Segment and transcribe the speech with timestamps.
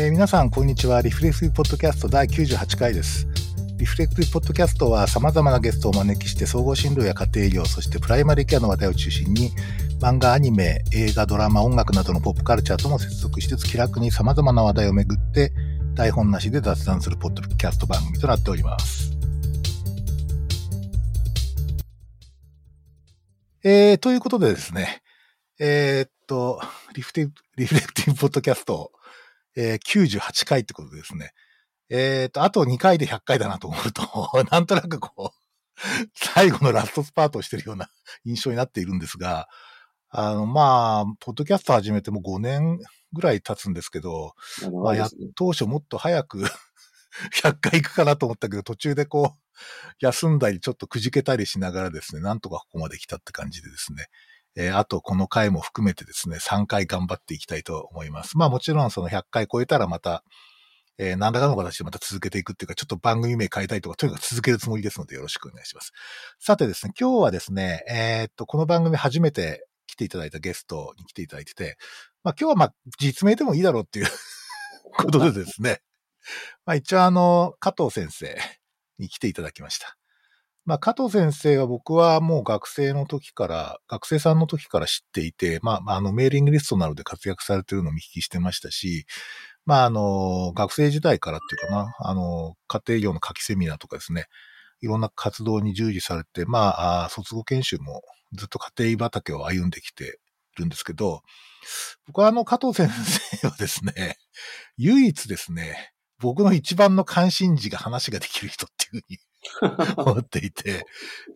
[0.00, 1.02] えー皆さん、こんにちは。
[1.02, 3.26] リフレクティブポッドキャスト第98回です。
[3.78, 9.50] リフレクティブポッドキャストは様々なゲストをお招きして総合診療や家庭医療、そしてプライマリーケアの話題を中心に
[10.00, 15.50] 漫画、アニメ、映画、ドラマ、音楽などのポップカルチャーとも接続して気楽に様々な話題をめぐって
[15.94, 19.10] 台本なしで雑談するポッドキャスト番組となっております。
[23.64, 25.02] えー、ということでですね、
[25.58, 26.60] えーっと、
[26.94, 28.92] リフティブ、リフレクティブポッドキャスト、
[29.56, 31.32] えー98回ってことでですね、
[31.90, 34.02] えーっと、あと2回で100回だなと思うと、
[34.50, 35.80] なんとなくこう、
[36.14, 37.88] 最後のラストスパートをしてるような
[38.24, 39.48] 印象になっているんですが、
[40.10, 42.78] あの、まあ、ポッドキャスト始めても5年
[43.12, 44.34] ぐらい経つんですけど、
[44.82, 46.44] まあ、や当初もっと早く
[47.42, 49.48] 100回行くかなと思ったけど、途中でこう、
[50.00, 54.06] 休んだり、ちょっとくじけたりしながらですね、なんとかここまで来たって感じでですね、
[54.58, 58.36] えーあとこの回も含めてですね、3回頑張っていきたいと思います。
[58.36, 60.24] まあもちろんその100回超えたらまた、
[60.98, 65.92] えー何らかの形でまた続けていくっていうか、ちょっと番組名変えたいとか、とにかく続けるつもりですのでよろしくお願いします。
[66.40, 71.76] さてですね、今日はですね、えーっと、この番組初めて来ていただいたゲストに来ていただいてて、
[72.24, 74.06] まあ今日はまあ実名でもいいだろうっていう
[74.96, 75.82] ことでですね、
[76.66, 78.36] まあ一応あの、加藤先生
[78.98, 79.97] に来ていただきました。
[80.68, 89.06] まあ加藤先生は僕はもう学生の時から、学生さんの時から知っていて、まああのメーリングリストなどで活躍されてるのを見聞きしてましたし、
[89.64, 94.26] まああの、学生時代からっていうかな、あの、家庭医療の夏季セミナーとかですね、
[94.82, 98.02] いろんな活動に従事されて、まあ、卒業研修も
[98.32, 100.20] ずっと家庭畑を歩んできて
[100.58, 101.22] いるんですけど、
[102.06, 102.90] 僕はあの加藤先
[103.40, 104.18] 生はですね、
[104.76, 109.18] 唯一ですね、僕の一番の関心事が話ができる人っていうふうに
[109.96, 110.84] 思っていて、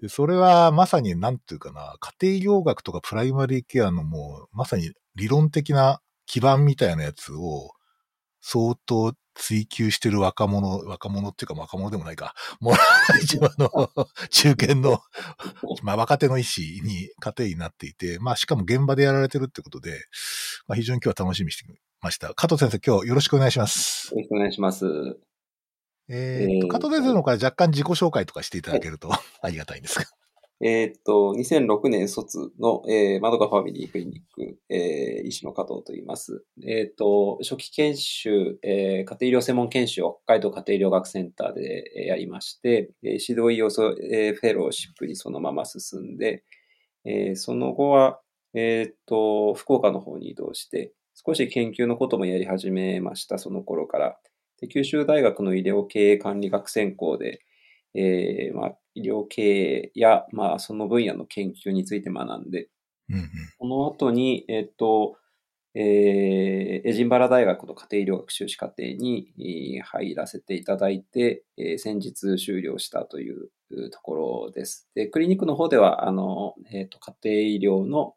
[0.01, 7.71] でそれはまさになんていうかな、家庭医療学とかプライマリーケアのもう、まさに理論的な基盤みたいなやつを
[8.41, 12.75] 相当追求してる若者、若者っていうか若者でもないか、もう
[13.23, 13.91] 一番の
[14.31, 15.01] 中堅の、
[15.83, 20.05] まあ若手の医師に家庭医になっていて、まあしかも現場でやられてるってことで、
[20.67, 22.35] まあ非常に今日は楽しみにしてました。
[22.35, 24.11] 加藤先生今日よろしくお願いします。
[24.11, 25.32] よろしくお願いします。
[26.09, 30.05] えーっと、えー加藤先生のから若干自己紹介とかしていただけると ありがたいんですが。
[30.65, 36.45] えーっと、2006年卒の、えー、マドカファミリークリニック、えー、医師の加藤と言います。
[36.65, 46.45] えーっと、初期研修、えー、家庭医療専門研修を北海道家庭医療学センターでえーやりまして、えー指導医養素、えーフェローシップにそのまま進んで、
[47.05, 48.21] えーその後は、
[48.55, 50.93] えーっと、福岡の方に移動して、
[51.27, 54.19] 少し研究のこともやり始めました、その頃から。
[54.63, 57.41] で九州大学の医療経営管理学専攻で、
[57.95, 62.69] えーまあ、医療経営や、まあ、その分野の研究について学んで、
[63.11, 63.29] うんうん。
[63.59, 65.17] その後に、えっと、
[65.75, 73.51] えーエジンバラ大学の家庭医療学修士課程にえー入らせていただいて、えー先日終了したという
[73.91, 74.89] ところです。
[74.95, 78.15] で、クリニックの方では、あの、えっと、家庭医療の、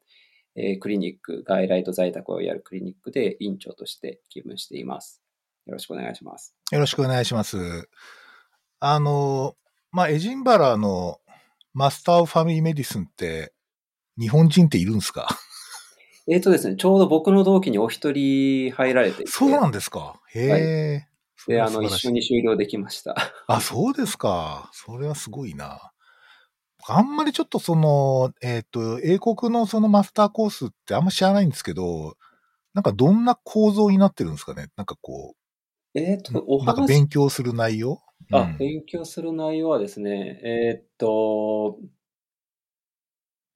[0.56, 5.25] えークリニック、外来と在宅をやるクリニックで院長として勤務しています。
[5.66, 6.56] よろしくお願いします。
[6.72, 7.90] よろしくお願いします。
[8.80, 9.56] あの、
[9.92, 11.20] まあ、エジンバラの
[11.74, 13.54] Master of Family Medicine って、
[14.20, 15.28] 日本人っているんですか？
[16.28, 20.20] えっ、とですね、ちょうど僕の同期にお一人入られていて、そうなんですか？
[20.34, 23.16] へえ、それで、あの、一緒に終了できました。
[23.48, 24.70] あ、そうですか。
[24.74, 25.92] それはすごいな。
[26.88, 32.16] あんまりちょっとその、えっ、と、英国のそのマスターコースってあんま知らないんですけど、
[32.74, 34.68] なんかどんな構造になってるんですかね？
[34.76, 35.36] なんかこ
[35.96, 38.02] えっ、と、おう、なんか話、勉強する内容？
[38.32, 38.58] あ、うん。
[38.58, 41.80] 勉強する内容はですね、えっ、と、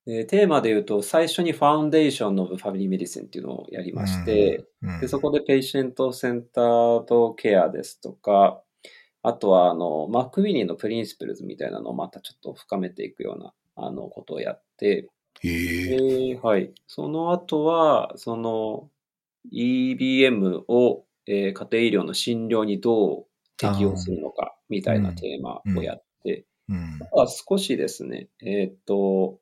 [0.07, 4.99] えーテーマで言うと、最初にファウンデーションのファミリーメディシンっていうのをやりまして、うん。
[5.01, 8.63] で、そこでペイシェントセンタードケアですとか、
[9.21, 15.09] あとは、あの、マックウィニーのプリンシプルズみたいなのをまたちょっと深めていくような、あの、ことをやって、
[15.41, 16.33] へえ。
[16.33, 16.73] で、はい。
[16.87, 18.89] その後は、その
[19.51, 23.25] EBM を、えー家庭医療の診療にどう
[23.57, 26.99] 適用するのか、みたいなテーマをやって、うん。
[27.01, 29.39] あとは少しですね、えーっと、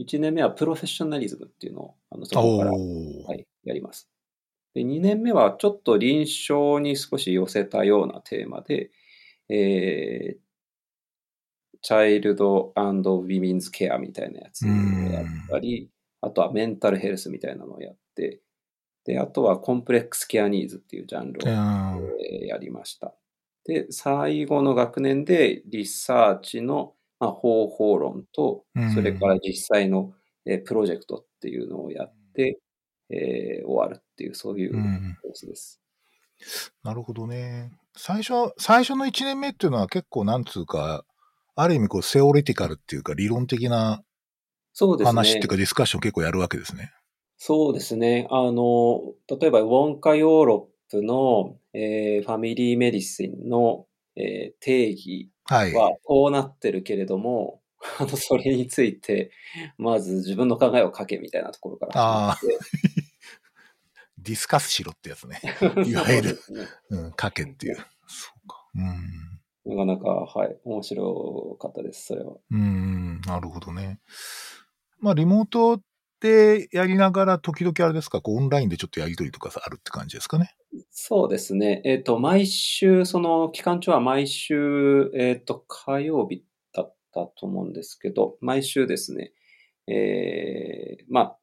[0.00, 4.08] 1年目はプロフェッショナリズムっていうのを、あのそこから、はい、やります。
[4.74, 8.90] で、2年目はちょっと臨床に少し寄せたようなテーマで、
[9.48, 18.40] えー、チャイルドウィミンズケアみたいなやつをやったり、あとはメンタルヘルスみたいなのをやって、
[19.04, 21.48] で、あとはコンプレックスケアニーズっていうジャンルを、
[22.46, 23.14] やりました。
[23.64, 30.12] で、最後の学年でリサーチの、まあ、方法論とうん、それから実際の、
[30.46, 32.58] えープロジェクトっていうのをやって、
[33.10, 35.80] えー終わるっていう、そういううんコースです。
[36.82, 37.70] なるほどね。
[37.96, 41.04] 最初、最初の1年目っていうのは結構なんつうか、
[41.56, 44.02] ある意味こう、セオリティカルっていうか理論的な。
[45.04, 46.92] 話っていうかディスカッション結構やるわけですね。
[47.46, 48.26] そうですね。
[48.30, 53.84] あの、例えば、ウォンカヨーロップの、えーファミリーメディシンの、
[54.16, 55.74] えー定義はい。
[55.74, 57.60] はこうなってるけれども、
[58.00, 59.30] あの、それについて、
[59.76, 62.64] まず自分の考えを書けみたいなところから始まって。
[64.20, 65.38] ディスカスしろってやつね。
[65.86, 67.76] いわゆるねうん、書けっていう。
[68.06, 68.66] そうか。
[68.74, 69.76] うん。
[69.76, 70.08] なかなか、
[70.38, 72.36] はい、面白かったです、それは。
[72.36, 74.00] うーん、なるほどね。
[74.98, 75.82] まあ、リモート
[76.20, 80.54] でやりながら、時々あれですか、こうオンラインでちょっとやりとりとかさあるって感じですかね？
[80.90, 81.82] そうですね。
[81.84, 89.32] えっ、と、毎週、その期間中は毎週、えっ、と、火曜日だったと思うんですけど、毎週ですね、
[89.86, 91.38] えー、まあ、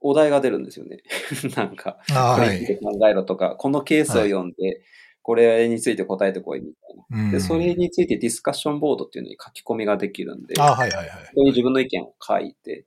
[0.00, 0.98] お題が出るんですよね。
[1.56, 4.82] なんか、あこれについて考えろとか、このケースを読んで、
[5.22, 7.24] これについて答えてこいみたいな。
[7.24, 11.08] うんで、それについてディスカッションボードっていうのに書き込みができるんで、あはいはいはい。
[11.26, 12.86] そこに自分の意見を書いて、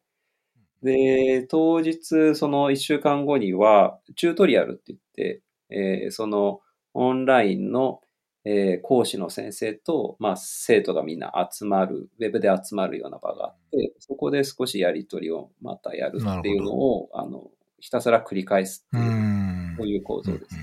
[0.84, 6.62] で、当日、その1週間後には、チュートリアルって言って、えーその
[6.94, 8.02] オンラインの、
[8.46, 17.50] えー講師の先生と、まあ、生徒がみんな集まる、ウェブで集まるような場があって、そこで少しやりとりをまたやるっていうのを、あの、
[17.80, 19.76] ひたすら繰り返すってういう、ん。
[19.78, 20.56] そういう構造です。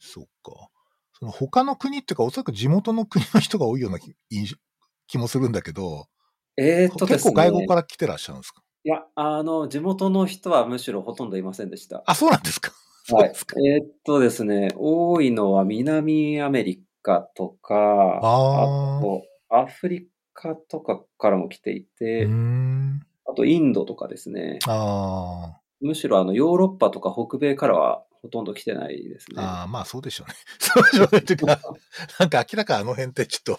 [0.00, 0.68] そうか。
[1.18, 4.56] その他の国っていうか、おそらく地元の国の人が多いような気印象
[5.08, 6.06] 気もするんだけど、
[6.58, 7.34] えーっとですね。
[7.34, 8.62] 結構外国から来てらっしゃるんですか？
[8.84, 12.02] いや、あの、地元の人はむしろほとんどいませんでした。
[12.06, 12.72] あ、そうなんですか。
[13.12, 13.32] はい。
[13.66, 23.00] えーっとですね、多いのは南アメリカとか、あーとアフリカとかからも来ていて、ん。
[23.26, 24.58] あとインドとかですね。
[24.66, 25.60] ああ。
[25.80, 29.42] むしろあのヨーロッパとか北米からはほとんど来てないですね。
[29.42, 30.34] ああ、まあそうでしょうね。
[30.60, 31.22] そうでしょうね。
[31.22, 31.46] てか、
[32.20, 33.58] なんか明らかあの辺ってちょっ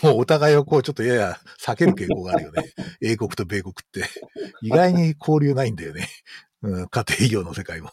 [0.00, 2.64] と、も うお互いをこうちょっとやや避ける傾向があるよね。
[3.00, 4.04] 英国と米国って。
[4.62, 6.08] 意外に交流ないんだよね。
[6.62, 7.90] うん、家庭医療の世界も。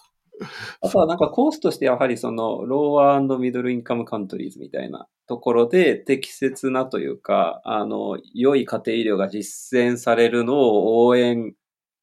[0.82, 11.54] あとはなんかコースとしてやはりそのローアーミドルインカムカントリーズみたいなところで適切なというか、あの、良い家庭医療が実践されるのを応援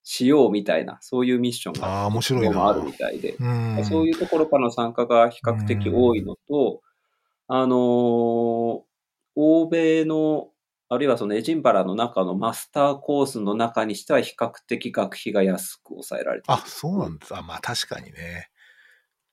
[0.04, 3.36] しようみたいな、そういうミッションがああ、面白いあるみたいで。
[3.40, 3.84] うん。
[3.84, 6.82] そういうところからの参加が比較的多いのと、
[7.48, 8.80] あのー
[9.36, 10.50] 欧米の、
[10.88, 16.44] あるいはそのエジンバラの中のマスターコースの中にしては比較的学費が安く抑えられて。
[16.48, 17.34] あ、そうなんです。
[17.34, 18.50] あ、まあ確かにね。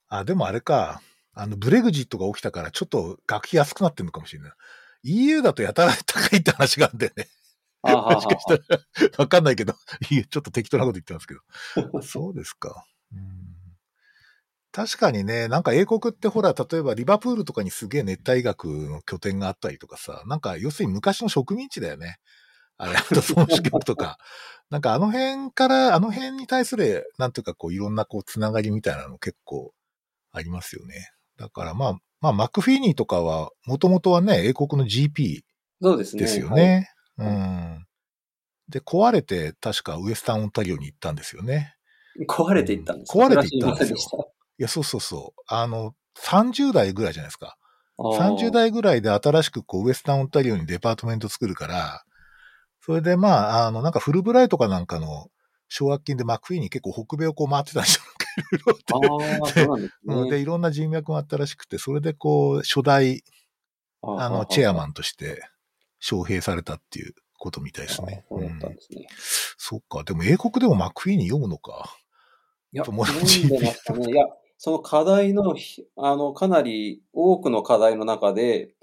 [0.07, 1.01] あ、でもあれか。
[1.33, 4.51] あの、ブレグジットが起きたからちょっと学費安くなってるのかもしれない。
[5.03, 7.27] EU だとやたら高いって話があるんだよね。
[7.83, 8.79] もしかしたら、
[9.17, 9.73] わかんないけど、
[10.09, 11.41] ちょっと適当なこと言ってますけど。
[12.01, 12.85] そうですか。
[13.13, 13.51] うん
[14.73, 22.19] 確かにね、なんか英国ってほら、例えばリバプールとかにすげえ熱帯医学の拠点があったりとかさ、なんか要するに昔の植民地だよね。
[22.77, 24.17] あれ、あと孫子局とか。
[24.69, 29.73] なんかあの辺から、あの辺に対する、なんていうかこういろんなこうつながりみたいなの結構
[30.31, 31.11] ありますよね。
[31.35, 35.41] だからまあ、まあマクフィーニーとかは、もともとはね、英国の GP
[35.81, 36.21] そうですね。
[36.21, 36.55] ですよはい。
[36.55, 36.73] ね。
[36.73, 37.87] はいうん。
[38.69, 41.75] で、壊れて、確かウエスタンオンタリオに行ったんですよね。
[42.27, 43.97] 壊れていったんです壊れていったんですよ
[44.59, 45.41] いや、そうそうそう。
[45.47, 47.57] あの、30代ぐらいじゃないですか。
[47.97, 52.03] あー30代ぐらいで新しくこう、ウエスタンオンタリオにデパートメント作るから、
[52.81, 55.29] それでまあ、あの、なんかフルブライトかなんかの
[55.69, 58.03] 奨学金でマクフィーに結構北米をこう回ってたんですよ。
[58.91, 60.41] ああ、そうなんですうんで、ね。
[60.41, 63.23] いろんな人脈があったらしくて、それでこう、初代、
[64.01, 65.43] あの、チェアマンンとして
[66.01, 68.25] 招聘されたっていうことみたいですね。
[68.29, 69.07] そうだったうんんですね。
[69.57, 70.03] そっか。
[70.03, 71.97] でも英国でもマクフィーに読むのか。
[72.73, 74.11] いや、友読達んでましたね。
[74.11, 74.25] いや、
[74.57, 78.73] その課題のひ、あの、かなり多くの課題の中で、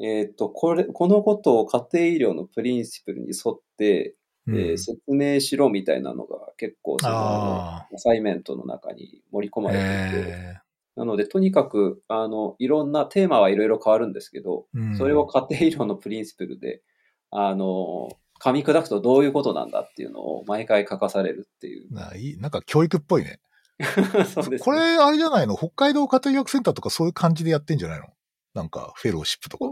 [0.00, 4.14] えっと、これ、このことを家庭医療のプリンシプルに沿って、
[4.46, 10.54] うんえー説明しろみたいなのが結構その、あアサイメントの中に盛り込まれていて、え
[10.96, 16.82] なので、とにかく、あの、いろんなテーマはいろいろ変わるんですけど、ーうんそれを家庭医療のプリンシプルで、
[17.30, 18.08] あの、
[18.40, 21.92] 噛み砕くとどういうことなんだっていうのを毎回書かされるっていう。
[21.92, 23.40] ないいなんか教育っぽいね。
[24.32, 25.54] そうですねこれ、あれじゃないの？
[25.54, 28.06] 北海道家庭医学センターとかそういう感じでやってんじゃないの？
[28.54, 29.64] なんか、フェローシップとか。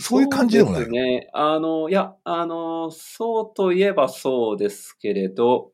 [0.00, 1.30] そういう感じでもないそうですね。
[1.32, 5.72] あの、いや、あの、そうといえばそうですけれど、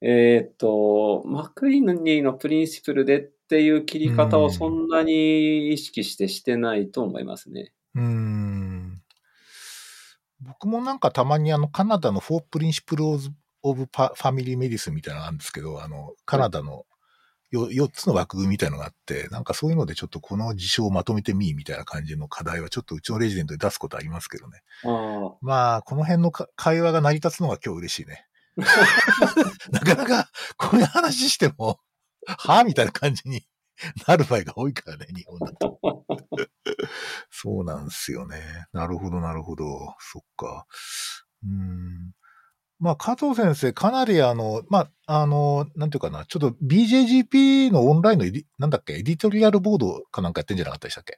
[0.00, 7.72] えっ、と、マクイーニーのプリンシプルでっていう切り方をそんなに意識してしてないと思いますね。
[7.94, 9.02] うーん。
[10.40, 16.86] 僕もなんかたまにあの、カナダの four principle of family medicine みたいなのがあるんですけど、あの、カナダの
[17.50, 24.62] よ4つの枠組みみたいのがあって、なんかそういうのでちょっとこの事象をまとめてみみたいな感じの課題はちょっとうちのレジデントで出すことありますけどね。
[24.84, 28.26] あまあ、この辺のか会話が成り立つのが今日嬉しいね。
[29.70, 31.78] なかなかこういう話しても、
[32.26, 32.62] は？
[32.62, 33.46] ぁみたいな感じに
[34.06, 35.78] なる場合が多いからね、日本だと。
[37.30, 38.66] そうなんですよね。
[38.72, 39.64] なるほど、なるほど。
[39.98, 40.66] そっか。
[41.44, 42.12] うん。
[42.78, 51.14] まあ、加藤先生、かなりあの、まあ、あの、なんていうかな、ちょっと BJGP のオンラインの edi、なんだっけ、 editorial board かなんかやってんじゃなかったでしたっけ？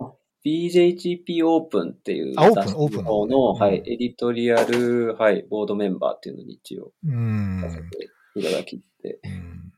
[0.64, 7.60] BJGP Open っていうあ Open Open のの方の、うんはい、 editorial、はい、 board member っていうのに一応うん。
[7.90, 9.18] ていただきって。
[9.24, 9.72] うん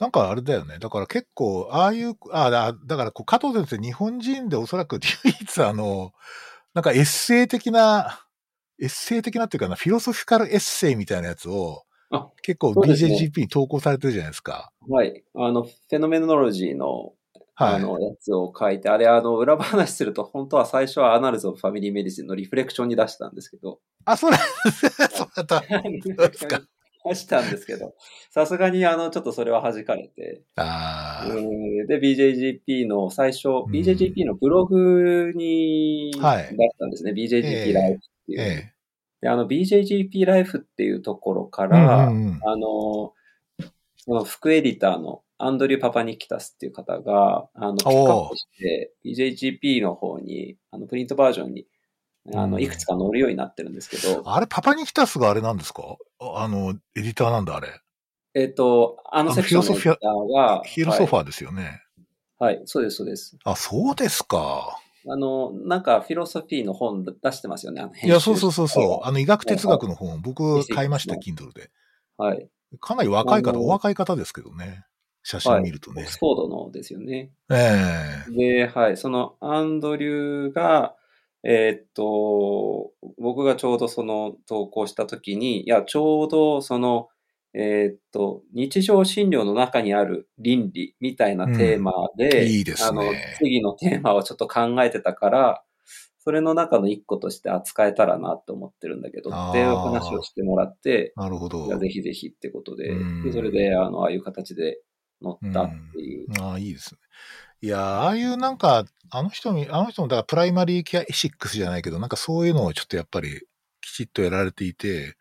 [0.00, 0.78] なんかあれだよね。
[0.78, 6.12] だから結構、ああいう、あだだからこう加藤先生、日本人でおそらく唯一あの、
[6.72, 8.24] なんかエッセイ的な、
[8.80, 14.72] エッセイ的なっていうかな、 philosophical essay みたいなやつをあ、結構 BJGP に投稿されてるじゃないですか。
[14.88, 15.22] はい。
[15.34, 17.12] あの、 phenomenology の、
[17.54, 17.74] はい。
[17.74, 24.88] あの、やつを書いて、あれ、あの、裏話すると、本当は最初は Annals of Family Medicine の Reflection に出したんですけど、あ、そうなんです。
[25.14, 25.60] そうだった。
[25.88, 26.79] Reflection に出
[27.14, 27.94] したんですけど、
[28.30, 31.86] さすがに、あの、ちょっとそれは弾かれて、ああ、うん。
[31.86, 33.50] で、BJGP の最初、ん。
[33.70, 37.12] BJGP のブログに出はいしたんですね。
[37.12, 38.40] BJGP Life っていう。
[38.40, 38.72] え
[39.20, 41.68] で、あの、BJGP ライフっていうところかえ。
[41.68, 42.40] ら、うんうんうん。
[42.44, 43.12] あの、
[43.96, 51.66] その副エディターのアンドリュー・パパニキタスっていう方が、あの、ピックアップして、BJGP の方に、あの、プリントバージョンに、
[52.34, 55.82] あの、うんいくつか載るようになってるんですけど、あれ、パパニキタスがあれなんですか？
[56.20, 57.80] ああの、エディターなんだ、あれ。
[58.34, 61.82] えっと、あのセクションのエディターが、ヒロソファーですよね。
[62.38, 63.36] はい、はい、そうです、そうです。
[63.44, 64.78] あ、そうですか。
[65.08, 69.06] あの、なんか、フィロソフィーの本出してますよね、あのいや、そうそうそうそう。
[69.06, 71.70] あの、医学哲学の本、僕買いました、はい Kindle で。
[72.18, 72.48] はい。
[72.78, 74.84] かなり若い方、お若い方ですけどね。
[75.22, 76.06] 写真見るとねオッ。
[76.06, 77.30] クスフォードのですよね。
[77.50, 80.94] ええで、はい、そのアンドリューが、
[81.42, 87.08] えーっと、僕がちょうどその投稿したときに、いや、ちょうどその、
[87.52, 92.48] えーっと、日常診療の中にある倫理みたいなテーマで、うん。
[92.48, 92.88] いいですね。
[92.88, 95.64] あの、次のテーマをちょっと考えてたから、
[96.22, 101.66] それの中の一個として扱えたらなと思ってるんだけど、っていう話をしてもらって、なるほど。
[101.78, 103.24] ぜひぜひってことで、うん。
[103.24, 104.82] でそれで、あの、ああいう形で
[105.22, 106.26] 乗ったっていう。
[106.38, 107.00] ああ、いいですね。
[107.62, 113.42] いや、ああいうなんか、あの人に、あの人も、だから primary care ethics じゃないけど、なんかそういうのをちょっとやっぱり
[113.80, 115.16] きちっとやられていて、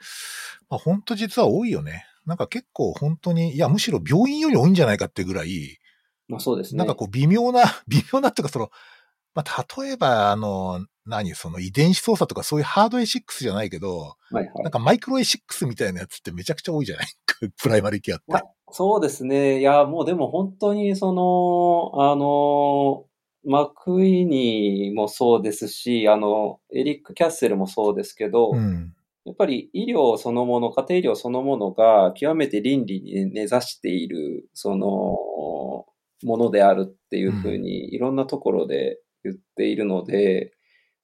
[0.70, 2.06] まあ本当実は多いよね。
[2.26, 5.80] なんか結構本当に、いや、むしろ病院より多いんじゃないかってぐらい、
[6.28, 6.78] まあそうですね。
[6.78, 8.70] なんかこう微妙な、 微妙なっていうかその、
[9.34, 17.08] まあ例えばあの、何、その遺伝子操作とかそういうハードエシックスじゃないけど、はいはいなんかマイクロエシックスみたいなやつってめちゃくちゃ多いじゃない？
[17.58, 18.26] プライマリーケアって。
[18.70, 19.60] まあそうですね。
[19.60, 23.06] いや、もうでも本当にその、あの、
[23.46, 28.94] マクイニーもそうですし、あの、エリック・キャッセルもそうですけど、うん。
[29.26, 35.18] やっぱり医療そのもの、家庭医療そのものが極めて倫理に根ざしている、その、
[36.24, 40.54] ものであるっていうふうに、いろんなところで言っているので、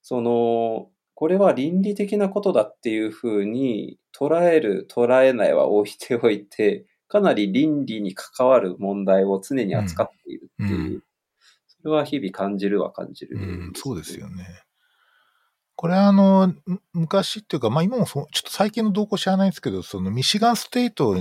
[0.01, 11.01] その、これは倫理的なことだっていうふうに捉える、捉えないは置いておいて、かなり倫理に関わる問題を常に扱っているっていう、うん
[11.85, 14.63] それは日々感じるは感じる、うん、そうですよね。
[15.75, 21.13] これあの、む昔っていうか、まあ今もそう、ちょっと最近の動向知らないんですけど、そのミシガンステイト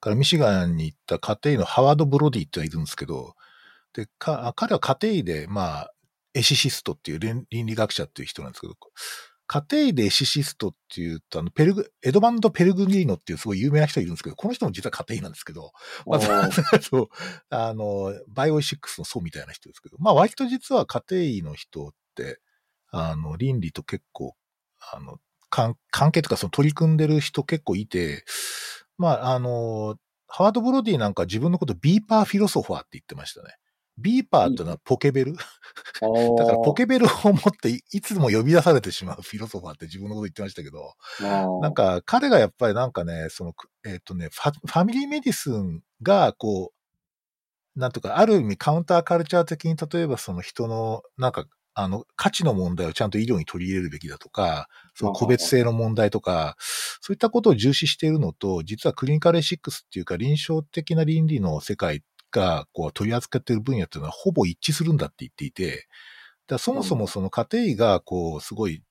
[0.00, 3.34] からミシガンに行った家庭医のハワード・ブロディっているんですけど、
[3.92, 5.92] で、か彼は家庭医で、まあ、
[6.32, 8.74] エシシストっていう倫倫理学者っていう人なんですけど、
[9.52, 15.72] 家庭医でエシシストっていうと、あの、ペルグ、エドバンド・ペルグリーノっていうすごい有名な人いるんですけど、この人も実は家庭医なんですけど、
[16.06, 17.08] まずあー、 そう、
[17.48, 22.40] あの、バイオエシックスの層みたいな人ですけど、まあ割と実は家庭医の人って、
[22.92, 24.36] あの、倫理と結構、
[24.78, 25.18] あの、
[25.50, 28.24] 関関係とかその取り組んでる人結構いて、
[28.98, 29.96] まああの、
[30.28, 33.56] ハワード・ブロディなんか自分のこと beeper philosopher って言ってましたね。
[34.00, 35.34] beeper ってのはポケベル？
[36.36, 40.94] だからポケベルを持ってい いつも呼び出されてしまう philosopher って自分のこと言ってましたけど、
[41.60, 43.54] なんか、彼がやっぱりなんかね、その、
[43.84, 56.56] えっ、とね fa、family medicine が、こう、なんとか、ある意味カウンターカルチャー的に、例えばその人の、なんか、あの、価値の問題をちゃんと医療に取り入れるべきだとか、その個別性の問題とか、
[57.00, 65.86] そういったことを重視しているのと、実はクリニカルエシックスっていうか、臨床的な倫理の世界が、こう、取り扱っている分野っていうのは、ほぼ一致するんだって言っていて、
[66.46, 68.82] だそもそもその家庭医が、こう、すごい、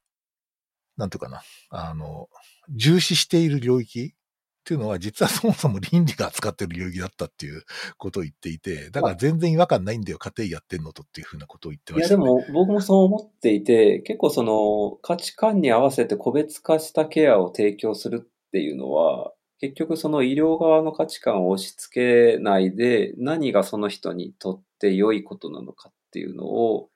[0.97, 2.29] なんていうかな、あの、
[2.69, 4.19] 重視している領域っ
[4.59, 7.63] っていうのは、実はそもそも倫理が扱ってる領域だったっていう
[7.97, 26.89] ことを言っていて、だから全然違和感ないんだよ、家庭やってんのとっていうふうなことを言ってました、ね、いや、でも僕もそう思っていて、結構その価値観に合わせて個別化したケアを提供するっていうのは、結局その医療側の価値観を押し付けないで、何がその人にとって良いことなのかっていうのを、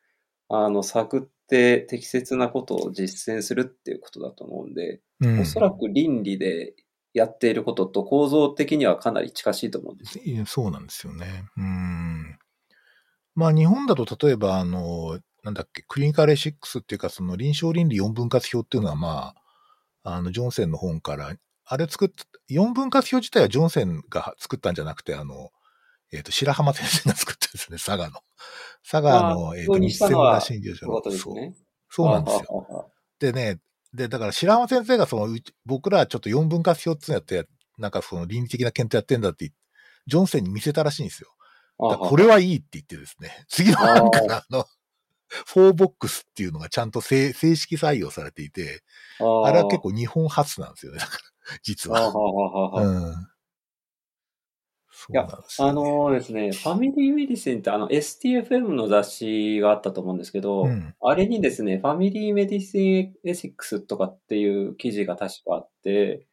[0.50, 6.74] あの、探って適切なことを実践するっていうことだと思うんで、うん、おそらく倫理で
[7.14, 10.46] やっていることと構造的にはかなり近しいと思うんですよ。
[10.46, 11.46] そうなんですよね。
[11.58, 12.38] うん。
[13.36, 19.36] まあ日本だと例えばあの、なんだっけ、クリニカルエシックスっていうかその臨床倫理4分割表っていうのはま
[20.04, 22.10] あ、あの、ジョンセンの本から、あれ作っ、
[22.50, 25.52] 4分割表自体はジョンセンが作ったんじゃなくて、あの、
[26.12, 28.20] えっ、ー、と、白浜先生が作ったんですね、佐賀の。
[28.90, 31.02] 佐賀の、えっ、ー、と、日専村診療所の。
[31.12, 31.54] そう、
[31.90, 32.92] そうなんですよ。
[33.20, 33.60] でね、
[33.94, 39.52] で、だから白浜先生がその、僕らちょっと4分割表ってやって、なんかその倫理的な検討やってんだって、
[40.08, 41.30] ジョンセンに見せたらしいんですよ。
[41.78, 44.66] これはいいって言ってですね、次の版からあの、
[45.48, 48.84] four box っていうのがちゃんと正式採用されていて、
[49.20, 51.20] あれは結構日本初なんですよね、だから、
[51.64, 52.12] 実は。
[52.76, 53.34] うん。
[55.10, 55.28] いや、
[55.60, 66.26] あのですね、 Family Medicine ってあの STFM の雑誌があったと思うんですけど、うん、あれにですね、 family medicine ethics とかっていう記事が確かあって、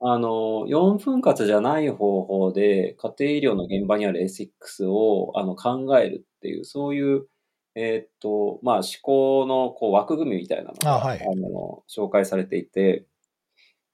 [0.00, 7.26] あの、4分割じゃない方法で家庭医療の現場にあるエシックスをあの考えるっていう、そういう、
[7.74, 13.06] えー、っと、まあ、思考のこう枠組みみたいなのが、はい、あの紹介されていて、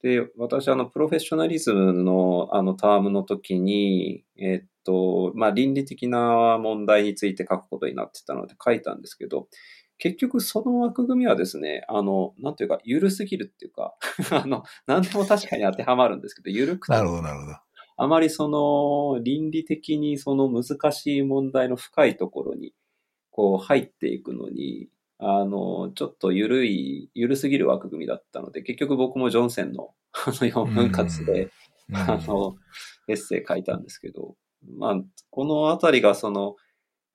[0.02, 9.48] で、私、あの、プロフェッショナリズムの、あの、タームの時に、えっと、まあ、倫理的な問題について書くことになってたので書いたんですけど、
[9.98, 13.94] 結局その枠組みはですね、あの、なんというか、緩すぎるっていうか、
[14.30, 16.92] あの、何でも確かに当てはまるんですけど、緩くて。
[16.92, 17.52] なるほど、なるほど。
[17.98, 22.74] あまりその、倫理的にその難しい問題の深いところに、
[23.30, 31.50] こう、入っていくのに、あの、ちょっと緩い、緩すぎる枠組みだったので、結局僕もジョンセンの あの4分割で、
[31.92, 32.56] あの、
[33.08, 34.36] エッセイ書いたんですけど、
[34.78, 36.56] まあ、このあたりがその、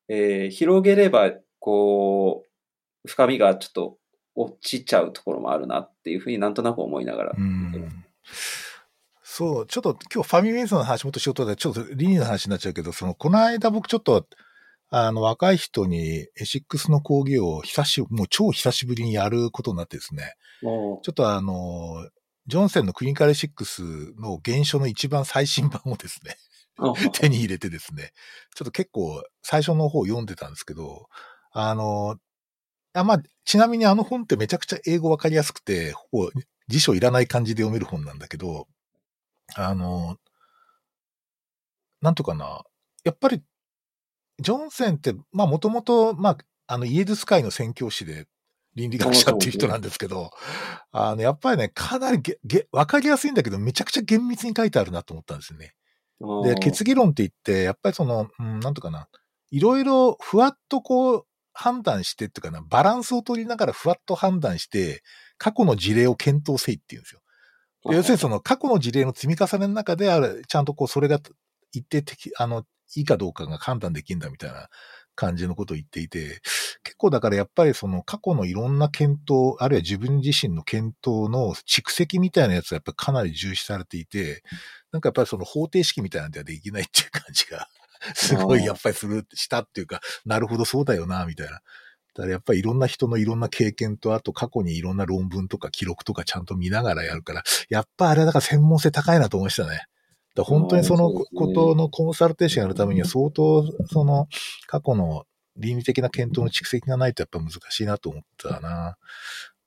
[0.07, 3.97] えー、広げれば、こう、深みがちょっと
[4.35, 7.35] 落ちちゃうところもあるなっていうふうになんとなく思いながら。
[9.23, 14.27] そう、ちょっと今日ファミリーメイズの話もっとしようとで、ちょっと倫理の話になっちゃうけど、その、この間僕ちょっと、
[14.93, 20.36] あの、若い人にエシックスの講義を久しぶり、もう超久しぶりにやることになってですね。
[20.62, 22.10] ちょっとあの、
[22.47, 23.84] ジョンセンのクリニカルエシックス
[24.19, 26.36] の現象の一番最新版をですね、
[27.13, 28.12] 手に入れてですね、
[28.54, 31.08] ちょっと結構最初の方読んでたんですけど、
[31.54, 32.17] あの、
[32.93, 36.32] あまあ、ちなみにあの本ってめちゃくちゃ英語わかりやすくて、ほぼ
[36.67, 38.67] 辞書いらない感じで読める本なんだけど、
[39.56, 40.17] あの、
[42.01, 42.63] なんとかな、
[43.06, 43.41] やっぱり
[44.41, 48.27] ジョンセンって、まあもともと、まあ、あの、イエズス会の宣教師で
[48.75, 50.32] 倫理学者っていう人なんですけど、
[50.91, 55.73] あの、やっぱりね、かなりげ、げ、わかりやすいんだけど、めちゃくちゃ厳密に書いてあるなと思ったんですよね。
[56.43, 59.08] で、決議論って言って、やっぱりその、うん、なんとかな、
[59.49, 65.04] いろいろふわっとこう、判断してっていうかな、バランスを取りながらふわっと判断して、
[65.38, 67.21] 過去の事例を検討せいっていうんですよ。
[67.86, 71.19] 要するにその過去の事例の積み重ねの中である、ちゃんとこうそれが
[71.73, 72.63] 一定的、あの、
[72.95, 74.69] いいかどうかが判断できるんだみたいな
[75.15, 76.41] 感じのことを言っていて、
[76.84, 84.43] 結構だからやっぱりその過去のいろんな検討、あるいは自分自身の検討の蓄積みたいなやつはやっぱりかなり重視されていて、
[84.91, 87.67] なんかやっぱりその方程式みたいなんではできないっていう感じが、
[88.15, 91.54] すごいやっぱりする、したっていうか、なるほどそうだよな、みたいな。
[91.54, 99.86] だからやっぱりいろんな人のいろんな経験と、あと過去にいろんな論文とか記録とかちゃんと見ながらやるから、やっぱあれだから専門性高いなと思いましたね。
[100.36, 104.28] だ本当にそのことのコンサルテーションやるためには相当その
[104.67, 105.26] 過去の
[105.58, 108.98] 倫理的な検討の蓄積がないとやっぱ難しいなと思ったな。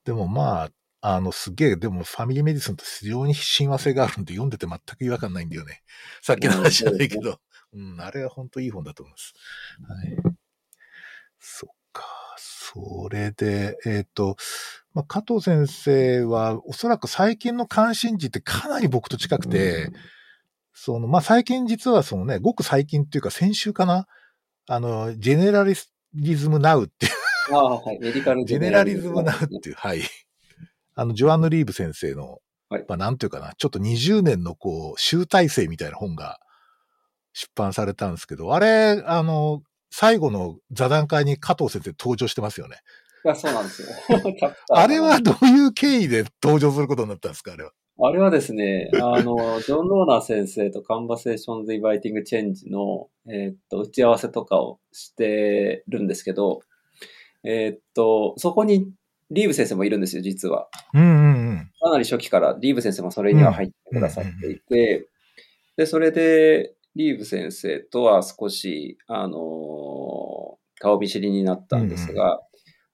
[0.05, 5.83] でもまあ、あの、すげえ、でもファミリーメディスンって非常に親和性があるんで読んでて全く違和感ないんだよね。
[6.22, 7.38] さっきの話じゃないけど。
[7.74, 9.35] うん、あれは本当いい本だと思います。
[9.87, 10.35] はい。
[11.38, 12.05] そっか。
[12.38, 14.37] それで、えっ、ー、と、
[14.94, 19.94] まあ、加藤先生は、おそらく最近の関心事ってかなり僕と近くて、うん
[20.74, 24.06] その、まあ、最近実はそのね、ごく最近っていうか先週かな
[24.66, 27.12] あの、ジェネラリズムナウっていう
[27.54, 27.98] ああ、はい。
[28.00, 30.00] メディカルジェネラリズムナウっていう、はい。
[30.94, 36.38] あの、ジョアンヌ・リーブ先生の、はい、まあ、なんていうかな、ちょっと20年のこう、集大成みたいな本が
[37.32, 42.78] 出版されたんですけど、あれ、あの、最後の座談会に加藤先生登場してますよね。
[43.24, 43.88] や、そうなんですよ。
[44.70, 47.72] あれはどういう経緯で登場することになったんですかあれは？
[48.00, 56.61] あれはですね、あの、ジョン・ローナー先生とカンバセーションズ・イバイティング・チェンジの、えー、っと、打ち合わせとかをしてるんですけど、
[57.44, 58.90] えー、っと、そこに
[59.30, 60.68] リーブ先生もいるんですよ、実は。
[60.92, 61.70] うんうんうん。
[61.80, 65.09] かなり初期からリーブ先生もそれには入ってくださっていて、
[65.76, 72.42] で、それで、リーブ先生とは少し、あのー顔見知りになったんですが、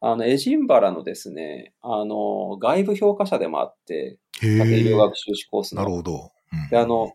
[0.00, 4.96] あの、エジンバラのですね、あの、外部評価者でもあって、へ家庭医療え。
[4.96, 5.82] 学修士コースの。
[5.82, 6.30] なるほど。
[6.52, 7.12] うんで、あの、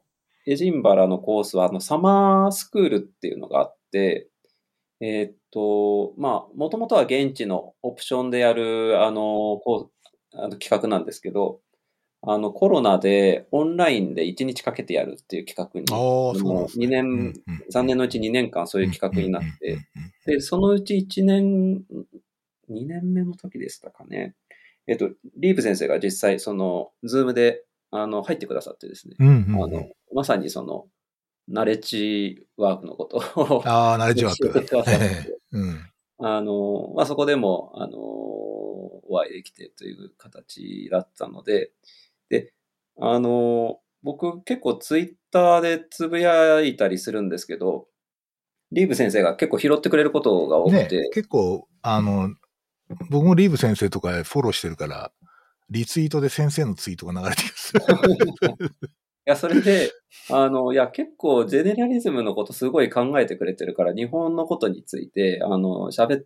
[0.47, 4.29] エジンバラのコースは、あの、サマースクールっていうのがあって、
[5.01, 11.61] えーっと、まあ、もともとは現地のオプションでやる、あの、こう、あの企画なんですけど、
[12.27, 16.87] あの、コロナでオンラインで1日かけてやるっていう企画に、ああ、そうなんですね。
[16.87, 17.33] 2年、うんうん
[17.73, 19.81] 3年のうち2年間そういう企画になって、うん
[20.25, 21.83] で、そのうち1年、
[22.69, 24.35] 2年目の時でしたかね。
[24.87, 29.15] えっと、リーブ先生が実際、その、ズームで、あの、入ってくださってですね。
[29.19, 30.87] うんうんうんあの、まさにその、
[31.47, 34.65] knowledge work のことをああ、 knowledge work。
[35.51, 35.79] うん。
[36.17, 41.71] あの、まあ、そこでも、あの、お会いできてという形だったので、
[42.29, 42.53] で、
[42.97, 47.87] あの、僕結構ツイッターでつぶやいたりするんですけど、
[48.71, 52.33] リーブ先生が結構拾ってくれることが多くねて、、結構、あの、
[53.09, 55.11] 僕もリーブ先生とかフォローしてるから、
[55.69, 57.73] リツイートで先生のツイートが流れてきます。
[59.27, 59.91] いや、それで、
[60.29, 66.25] あの、いや、結構、ジェネラリズムのことすごい考えてくれてるから、日本のことについて、あの、喋っ、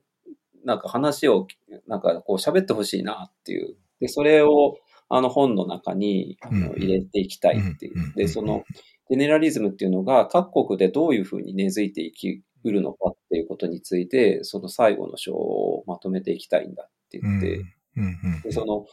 [0.65, 1.48] なんか話を、
[1.88, 3.78] なんかこう喋ってほしいなっていう。
[4.02, 4.78] で、それを、
[5.12, 8.13] あの本の中にあのうん入れていきたいっていう。
[8.15, 8.63] で、その、
[9.10, 17.65] ジェネラリズムっていうのが各国でどういうふうに根付いていきうるのかっていうことについて、その最後の章をまとめていきたいんだってうん言って、
[17.98, 18.86] うんうんで、その、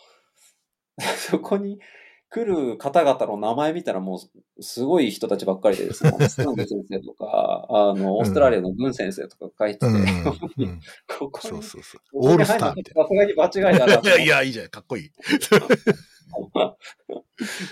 [1.17, 1.79] そこに
[2.29, 4.21] 来る方々の名前見たらも
[4.59, 10.81] うすごい人たちばっかりでですね、 スタンド先生とか、あの、オーストラリアの軍先生とか書いてて、うんうんうん
[11.19, 12.01] ここに、そうそうそう。
[12.13, 14.69] ここにオールスターみたい入るのさすがに間違いだないや、いいじゃん。
[14.69, 15.11] かっこいい。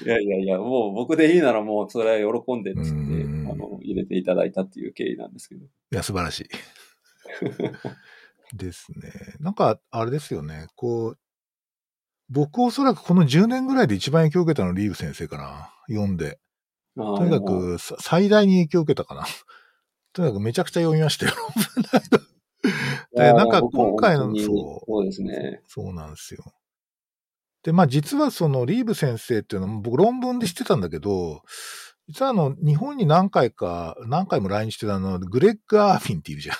[0.05, 5.65] いやいやいや、もう僕でいいならもうそれは喜んでっつって、うんあの、入れていただいたっていう経緯なんですけど。
[5.65, 6.49] いや、素晴らしい。
[8.57, 9.11] ですね。
[9.41, 10.69] なんか、あれですよね。
[10.77, 11.19] こう、
[12.31, 15.73] 僕おそらくこの10年ぐらいで一番影響を受けたのはリーブ先生かな。
[15.89, 16.39] 読んで。
[16.97, 19.25] ととにか、く、さ最大に影響を受けたかな。
[20.13, 21.33] とにかくめちゃくちゃ読みましたよ。
[23.17, 24.37] で、なんか今回の、そう。
[24.37, 25.63] そう、そうですね。
[25.67, 26.45] そうなんですよ。
[27.65, 31.43] で、まあ実はそのリーブ先生っていうのも僕論文で知ってたんだけど、
[32.09, 36.57] 実はあの、日本に何回か、何回も来日してたあの、グレッグ・アーフィンっているじゃん。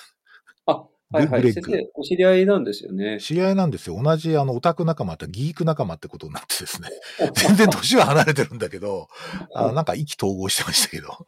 [0.65, 1.41] あ、はいはい。
[1.41, 3.19] グレッグ先生、お知り合いなんですよね。
[3.21, 4.01] 知り合いなんですよ。
[4.01, 6.89] 同じあの、オタク仲間ってギーク仲間ってことになってですね。
[7.35, 9.07] 全然年は離れてるんだけど、
[9.53, 11.27] あのなんか意気投合してましたけど。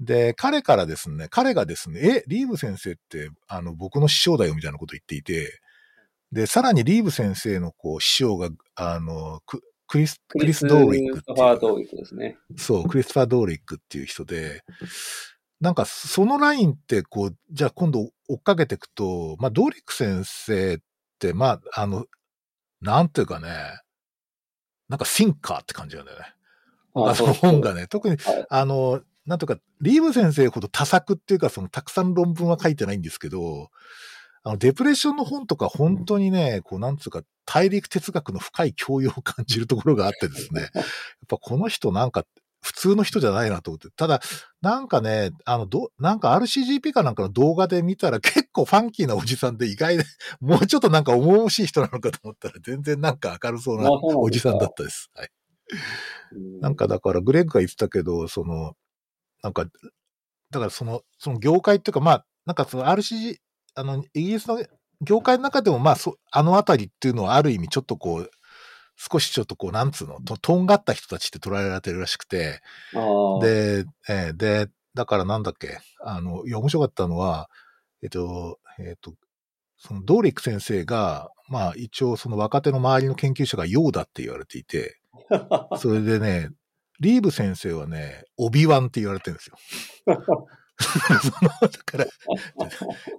[0.00, 5.60] で、彼からですね、彼がですね、え、リーブ先生って、あの、僕の師匠だよみたいなことを言っていて、
[6.32, 12.38] で、さらにリーブ先生のこう、師匠が、あの、ククリス、クリス・ドーリッククリストファー・ドーリックですね。
[12.56, 14.62] そう、クリストファー・ドーリックっていう人で、
[15.60, 20.78] なんかそのラインってこう、じゃあ今度追っかけていくと、まあドーリック先生っ
[21.18, 22.06] て、まああの、
[22.80, 23.48] なんていうかね、
[24.88, 26.24] なんかシンカーって感じなんだよね。
[26.96, 33.70] あの本がね、特に、はいあの、なんとか、リーブ先生ほど多作っていうか、そのたくさん論文は書いてないんですけど、
[34.44, 40.84] あの、デプレッションの本とか本当にね、こう、なんつうか、大陸哲学の深い教養を感じるところがあってですね、 やっ
[41.28, 42.24] ぱこの人なんか、
[42.62, 43.88] 普通の人じゃないなと思って。
[43.90, 44.20] ただ、
[44.62, 50.04] なんかね、あの、ど、なんか RCGP かなんかの動画で見たら結構ファンキーなおじさんで意外で、
[50.40, 55.10] もうちょっとなんか重々しい人なのかと思ったら全然なんか明るそうなおじさんだったです。
[55.14, 55.28] はい。
[56.32, 58.74] うんなんかだから、グレッグが言ってたけど、その、
[59.42, 59.66] なんか、
[60.50, 63.36] だからその、その業界っていうか、まあ、なんかその RCG、
[63.74, 64.62] あの、イギリスの
[65.00, 68.30] 業界の中でも、まあ、そあのあたりっていうのはある意味ちょっとこう、
[68.96, 72.60] 少しちょっとこう、なんつうの、ととんがった人たちって捉えられてるらしくて、
[73.40, 77.50] で、えーで、だからなんだっけ、あの、いや、面白かったのは、
[78.02, 79.14] えっと、えっと、
[79.76, 84.98] そのドーリック先生が、まあ一応その若手の周りの研究者がヨーだって言われていて、
[85.78, 86.50] それでね、
[87.00, 89.56] リーブ先生はね、オビワンって言われてるんですよ。
[90.80, 92.06] そのだから、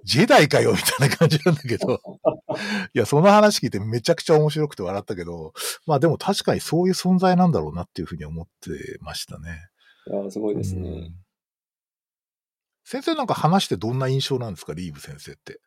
[0.04, 2.00] ジェダイかよみたいな感じなんだけど、
[2.94, 5.54] いや、その話聞いてめちゃくちゃ面白くて笑ったけど、
[5.86, 9.68] まあでも確かにそういう存在なんだろうなっていうふうに思ってましたね。
[10.08, 10.88] いやすごいですね。
[10.88, 11.26] うん
[12.88, 15.60] 先生なんか話してどんな印象なんですか、リーブ先生って。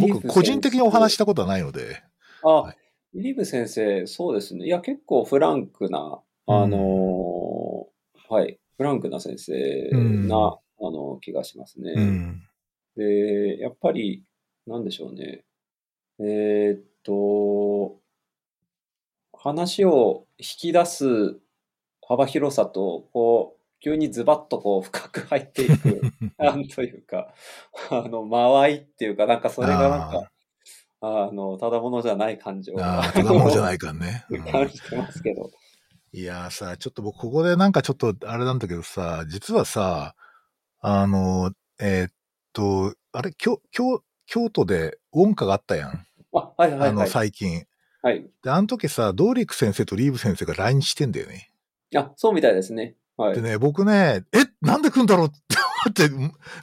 [0.00, 2.02] 僕、個人的にお話したことはないので。
[2.42, 2.76] あ、はい、
[3.14, 4.66] リーブ先生、そうですね。
[4.66, 9.52] いや、結構フランクな、あのーうん、はい、フランクな先生
[9.92, 11.92] な、うん、あの、気がしますね。
[11.96, 12.42] うん、
[12.96, 14.24] で、やっぱり、
[14.66, 15.44] なんでしょうね。
[16.20, 18.00] えー、っと、
[19.32, 21.38] 話を引き出す
[22.06, 26.02] 幅広さと、こう、急にズバッとこう 深く入っていく、
[26.38, 27.32] なんというか、
[27.90, 30.30] あの、間合いっていうか、なんかそれがなんか、
[31.00, 33.02] あの、ただものじゃない感情が。
[33.12, 34.24] ただものじゃない感ね。
[34.50, 35.50] 感じてますけど。
[36.12, 40.16] いやさ、ちょっと僕ここでなんかちょっとあれなんだけどさ、実はさ、
[40.80, 42.12] あの、えー、っ
[42.52, 46.06] と、あれ、京、京、京都で音歌があったやん。
[46.32, 47.64] あ、はいはい、はい、あの、最近。
[48.02, 48.26] はい。
[48.42, 51.50] で、あの時さ、ドーリック先生とリーブ先生が来日してんだよね。
[51.96, 52.94] あ、そうみたいですね。
[53.16, 53.34] はい。
[53.34, 55.57] でね、僕ね、え、なんで来んだろうって思
[55.88, 56.08] って、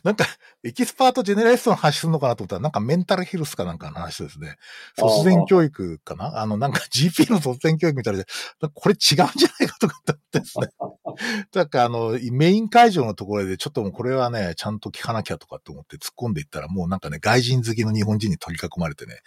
[0.03, 0.25] なんか、
[0.63, 4.57] expert generalist 発表するのかなと思ったら、なんかメンタルヘルスかなんかの話ですね。
[4.97, 6.41] 卒前教育かな？
[6.41, 8.25] あの、なんか GP の卒前教育みたいで、
[8.73, 9.23] これ違うんじゃ
[9.59, 10.67] ないかとかって思ってですね。
[11.53, 19.19] だからあの、メイン会場のところで、ちょっともうこれはね、ちゃんと聞かなきゃとかって思って突っ込んでいったら、もうなんかね、外人好きの日本人に取り囲まれてね、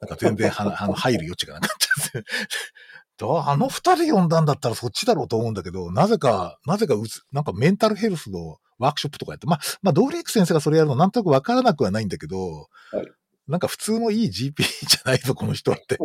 [0.00, 2.24] なんか全然は、あの、入る余地がなかったですね。
[3.20, 13.06] あの二人呼んだんだったらそっちだろうと思うんだけど、なぜか、なぜかうつ、なんかメンタルヘルスのワークショップとかやって、まあ、まあ、ドーリーク先生がそれやるのなんとなくわからなくはないんだけど、はい、
[13.48, 15.96] なんか普通のいい GP じゃないぞ、この人って。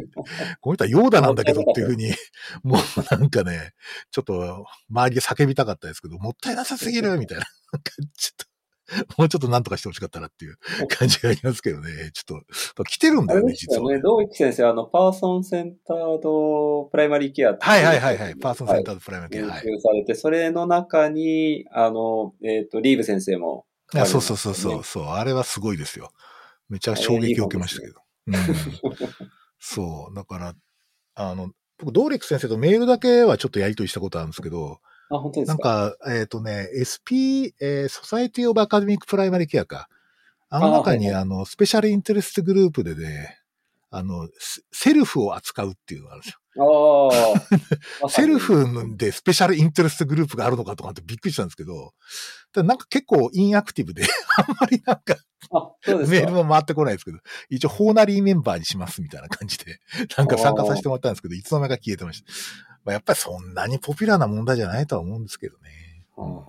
[0.62, 2.12] この人はヨーダなんだけどっていうふうに、
[2.64, 3.74] もうなんかね、
[4.12, 7.46] ちょっと周りで叫びたかったですけど、もったいなさすぎるみたいな。
[8.18, 8.46] ちょっと
[9.18, 12.12] もうちょっとなんとかしてほしかったなっていう感じがありますけどね。
[12.14, 12.42] ちょっ
[12.76, 13.92] と、来てるんだよね、実は。
[13.92, 18.36] ね、ドーリック先生、あの、 Person-Centered Primary Care はいはいはいはい。
[18.36, 19.52] Person-Centered Primary Care。
[19.52, 19.62] はい。
[19.62, 25.04] 研究されて、それの中に、あの、えっ、ー、と、リーブ先生も、ね、そうそうそうそう、そう。
[25.06, 26.12] あれはすごいですよ。
[26.70, 28.02] めちゃ衝撃を受けましたけど。
[28.28, 28.34] うん、
[29.60, 30.16] そう。
[30.16, 30.54] だから、
[31.16, 35.70] あの、僕、ドーリック先生とメールだけはちょっとやりとりしたことあるんですけど、あ、本当ですか？
[35.70, 39.88] なんか、えっ、ー、とね、SP、えー、 Society of Academic Primary Care か。
[40.50, 43.40] あの中に、あはいはい、あの、 special interest group でね、
[43.90, 44.28] あの、
[44.72, 46.40] self を扱うっていうのがあるんですよ。
[48.10, 51.94] self で special interest group があるのかとかってびっくりしたんですけど、
[52.56, 54.04] なんか結構 inactive で、
[54.38, 55.18] あんまりなんか、
[55.86, 59.80] メールも回ってこないですけど、一応 honorary member にしますみたいな感じで、
[60.18, 62.32] なんか参加させてもらったんですけど、いつの間にか消えてました。
[62.88, 66.06] まあ、やっぱりそんなにポピュラーな問題じゃないとは思うんですけどね。
[66.16, 66.42] うん、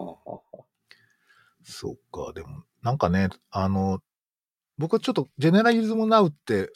[1.65, 3.99] そっか、でも、なんかね、あの、
[4.79, 6.71] 僕はちょっとジェネラリズムナウって、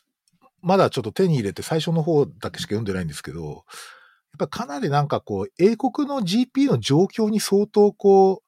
[0.62, 3.62] まだちょっと手に入れて最初の方だけしか読んでないんですけど、やっ
[4.38, 8.42] ぱかなりなんかこう、英国の GP の状況に相当こ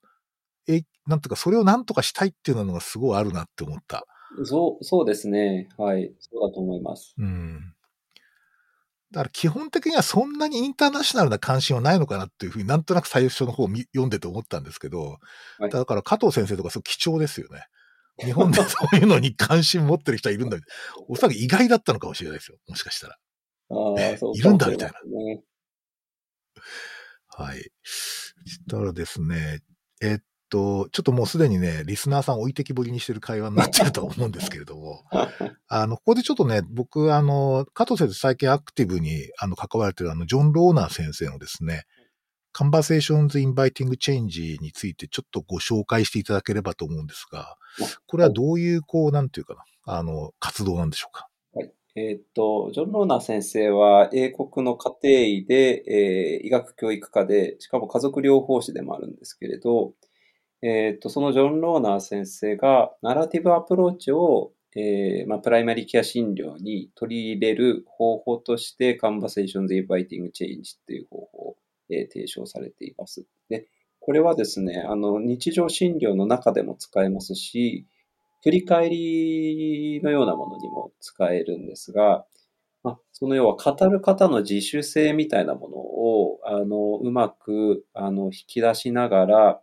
[0.67, 4.05] う、え、なんとかそれをなんとかしたいっていうのがすごいあるなって思った。
[4.43, 5.69] そう、そうですね。
[5.79, 6.13] はい。
[6.19, 7.15] そうだと思います。
[7.17, 7.74] うん。
[9.15, 15.19] だから基本的にはそんなにインターナショナルな関心はないのかなっていうふうになんとなく最初の方を読んでて思ったんですけど、
[15.61, 17.65] はい、だから加藤先生とかすご貴重ですよね。
[18.19, 20.57] 日本でそういうのに関心持ってる人はいるんだ
[21.09, 22.59] おそらく意外だったのかもしれないですよ。
[22.67, 23.17] もしかしたら。
[23.71, 23.75] あ
[24.35, 24.99] いるんだみたいな。
[27.37, 27.71] はい。
[27.85, 29.61] したらですね、
[30.03, 30.19] えっ
[30.55, 35.03] と、ちょっともうすでにね、リスナーさん置いてきぼりにしてる会話になってると思うんですけれども、
[35.67, 41.83] あの、ここでちょっとね、僕、あの、加藤先生最近アクティブにあの関われてるあの、ジョン・ローナー先生のですね、
[42.53, 47.57] Conversations Inviting Change についてちょっとご紹介していただければと思うんですが、
[48.07, 51.29] これはどういう、こう、なんていうかな、あの、活動なんでしょうか？
[51.53, 51.73] はい。
[51.97, 59.95] えー、っと、ジョン・ローナー先生は英国の家庭医で、えー、医学教育家で、しかも家族療法士でもあるんですけれど、
[60.63, 71.57] えっ、ー、と、そのジョン・ローナー先生が、 narrative approach を、えー、まあ、プライマリケア診療に取り入れる方法として、 Conversations Inviting Change っていう方法を、
[71.91, 73.27] えー、提唱されています。
[73.49, 73.69] で、
[74.01, 77.87] これはですね、あの、日常診療の中でも使えますし、
[78.43, 82.27] 振り返りのようなものにも使えるんですが、
[82.83, 89.61] まあ、その要は語る方の自主性みたいなものを、あの、うまく、あの、引き出しながら、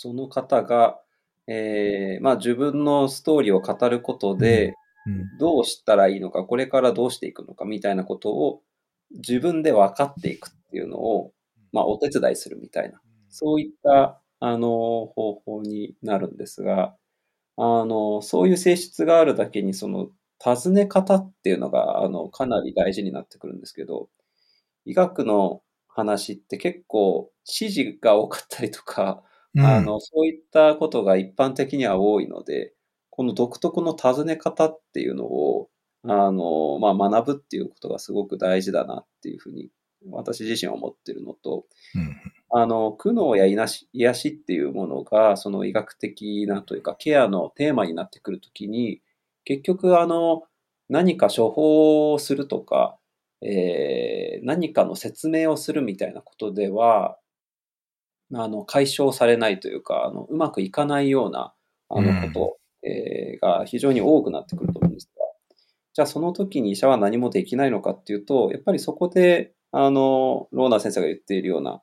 [0.00, 1.00] その方が、
[1.48, 4.74] えー、まあ自分のストーリーを語ることで、
[5.40, 8.62] どうしたらいいのか、これからどうしていくのかみたいなことを
[9.10, 11.32] 自分で分かっていくっていうのを、
[11.72, 14.68] まあお手伝いするみたいな、そういったあの
[15.16, 16.94] 方法になるんですが、
[17.56, 24.08] あの、そういう性質があるだけに、その、尋ね方っていうのが、あの、かなり大事になってくるんですけど、
[24.84, 29.24] 医学の話って結構指示が多かったりとか、
[29.56, 32.74] あの、そういったことが一般的には多いので、
[33.10, 35.70] この独特の尋ね方っていうのを、
[36.04, 39.70] あの、まあ、学ぶっていうことがすごく大事だなっていうふうに、
[40.10, 42.16] 私自身は思ってるのと、うん。
[42.50, 49.02] あの、苦悩や癒し癒しっていうものが、その医学的なというか、ケアのテーマになってくるときに、
[49.44, 50.44] 結局、あの、
[50.88, 52.96] 何か処方をするとか、
[53.42, 57.18] えー何かの説明をするみたいなことでは、
[58.34, 61.54] あの、解消されないというか、あの、うまくいかないような、
[61.88, 65.24] あの、こと、えーが非常に多くなってくると思うんですが、
[65.94, 71.82] じゃあその時に医者は何もできないのかっていうと、やっぱりそこで、あの、ローナー先生が言っているような、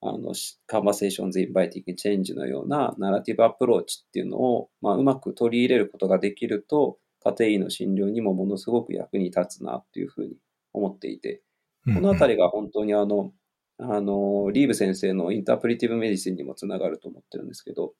[0.00, 0.32] あの、
[0.70, 10.36] conversations inviting change のようなナラティブアプローチっていうのを、まあ、うまく取り入れることができると、家庭医の診療にもものすごく役に立つなっていうふうに
[10.72, 11.42] 思っていて、
[11.86, 11.94] うん。
[11.96, 13.32] このあたりが本当にあの、
[13.78, 17.94] あの、リーブ先生のインタープリティブメディシンにもつながると思ってるんですけど、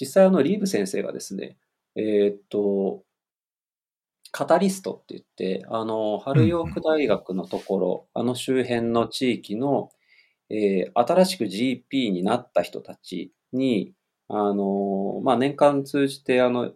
[0.00, 1.58] 実際あの、リーブ先生がですね、
[1.96, 3.04] えーっと、
[4.30, 5.24] カタリストって言っ
[5.60, 9.90] て、あの、ハルヨーク大学のところ、あの周辺の地域の、
[10.50, 13.94] えー新しく GP になった人たちに、
[14.28, 16.72] あの、まあ、年間通じて、あの、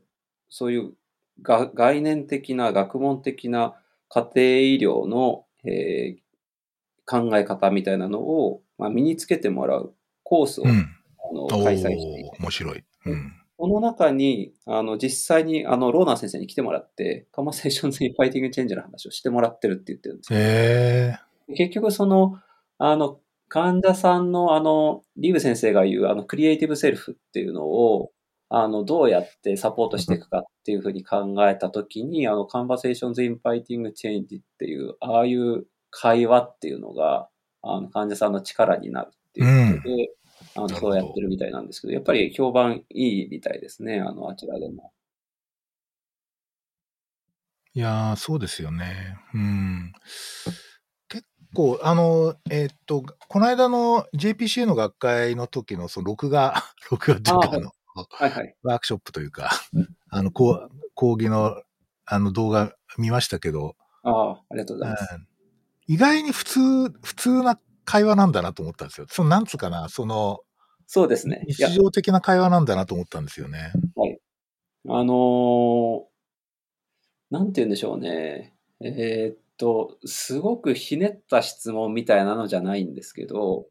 [0.50, 0.94] そういう
[1.42, 3.74] が概念的な、学問的な
[4.08, 6.25] 家庭医療の、えー
[7.06, 10.70] 考え方みたいなのを、まあ、身につけてもらうコースを、うん。
[11.28, 12.84] あのお開催していてー、面白い。
[13.06, 13.32] うん。
[13.58, 21.56] この中に、あの、実際に、あの、ローナー先生に来てもらって、 Conversations Inviting Change の話をしてもらってるって言ってるんですよ。
[21.56, 22.38] 結局、その、
[22.78, 28.10] あの、患者さんの、あの、リーブ先生が言う、あの、 creative self っていうのを、
[28.48, 37.28] あの、どうやってサポートしていくかっていうふうに考えたときに、あの、 Conversations Inviting Change っていう、ああいう会話っていうのが、
[37.62, 40.10] あの、患者さんの力になるっていうことで、
[40.54, 44.92] あの、なるほどそうやってるみたいなんですけど、やっぱり評判いいみたいですね、あの、あちらでも。
[47.74, 49.18] いやー、そうですよね。
[49.34, 49.92] うん。
[51.08, 56.54] 結構、あの、えーっと、この間の JPCA の学会の時の、その録画、
[56.90, 57.72] 録画っていうか、あの、
[58.10, 58.56] はいはい。
[58.62, 59.50] ワークショップというか、
[60.10, 61.62] あの、こう、講義の、
[62.08, 65.14] あの動画見ましたけど、ああ、ありがとうございます。
[65.14, 65.35] うん
[65.88, 66.60] 意外に普通、
[67.02, 69.06] 普通な会話なんだなと思ったんですよ。
[69.08, 70.40] その、なんつうかな、その、
[70.86, 71.44] そうですね。
[71.48, 73.72] 日、常的な会話なんだなと思ったんですよね。
[74.88, 76.02] あのー
[77.28, 78.54] なんて言うんでしょうね。
[78.80, 83.66] えーっと、すごくひねった質問みたいなのじゃないんですけど、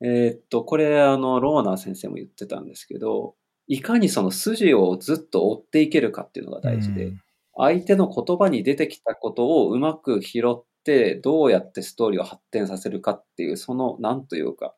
[0.00, 3.34] えーっと、これ、あの、ローナー先生も言ってたんですけど、
[3.66, 7.20] いかにその筋をずっと追っていけるかっていうのが大事で、うん
[7.56, 10.69] 相手の言葉に出てきたことをうまく拾って、
[11.16, 14.74] どうやってストーリーを発展させるかっていう、その、なんというか、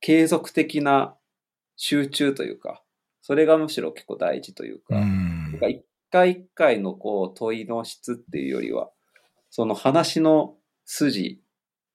[0.00, 1.16] 継続的な
[1.76, 2.82] 集中というか、
[3.22, 4.96] それがむしろ結構大事というか、
[5.68, 8.90] 一回一回のこう問いの質っていうよりは、
[9.50, 11.40] その話の筋、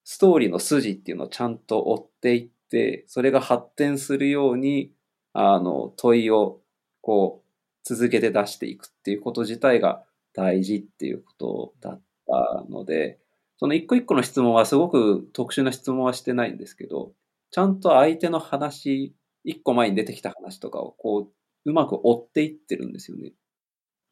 [0.04, 4.92] ストーリーの筋っていうのをちゃんと追っていって、それが発展するように、
[5.34, 6.62] あの、問いを
[7.02, 7.50] こう
[7.84, 13.20] 続けて出していくっていうこと自体が大事っていうことだったので、
[13.64, 17.14] その一個一個の質問はすごく特殊な質問はしてないんですけど、
[17.50, 23.32] ちゃんと相手の話、一個前に出てきた話とかをこう、うまく追っていってるんですよね。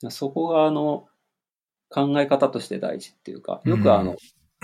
[0.10, 1.10] そこがあの、
[1.90, 4.16] 考え方として大事っていうか、よくあの、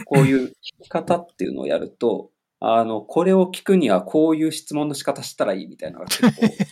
[0.06, 0.52] こういう聞
[0.84, 6.24] き方っていうのをやると、あの、これを聞くにはこういう質問の仕方したらいいみたいなのが結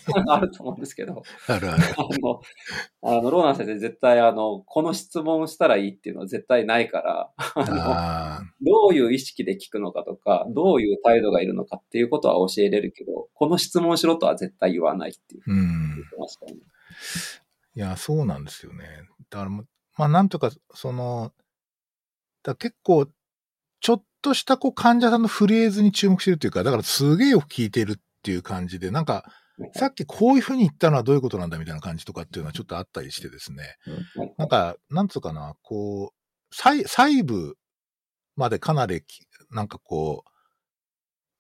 [0.05, 1.83] 構 あると思うんですけど、あるある。
[1.95, 2.41] あの、
[3.03, 15.53] あの、ローナー先生絶対あの、この質問をしたらいいっていうのは絶対ないから、あの、あどういう意識で聞くのかとか、どういう態度がいるのかっていうことは教えれるけど、この質問をしろとは絶対言わないっていうう
[16.55, 16.61] ね。
[17.75, 18.85] いや、そうなんですよね。
[19.29, 19.67] だからもう、
[19.97, 21.31] まあ、なんとか、その、
[22.41, 23.07] だ結構、
[23.81, 29.31] ちょっとしたこう患者さんのフレーズに注目してるというか、だからすげえよく聞いてるっていう感じで、なんか、
[29.75, 33.77] さっきこういうふうに言ったのはどういうことなんだみたいな感じとかっていうのはちょっとあったりしてですね。
[34.17, 37.55] はいなんか、なんつうかな、こう、細細部
[38.35, 39.21] までかなりき、
[39.51, 40.23] なんかこ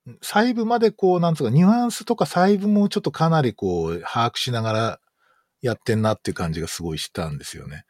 [0.05, 4.99] う、細部までこう、なんつうか、ニュアンスとか細部もちょっとかなりこう、把握しながら
[5.61, 7.83] やってんなっていう感じがすごいしたんですよね。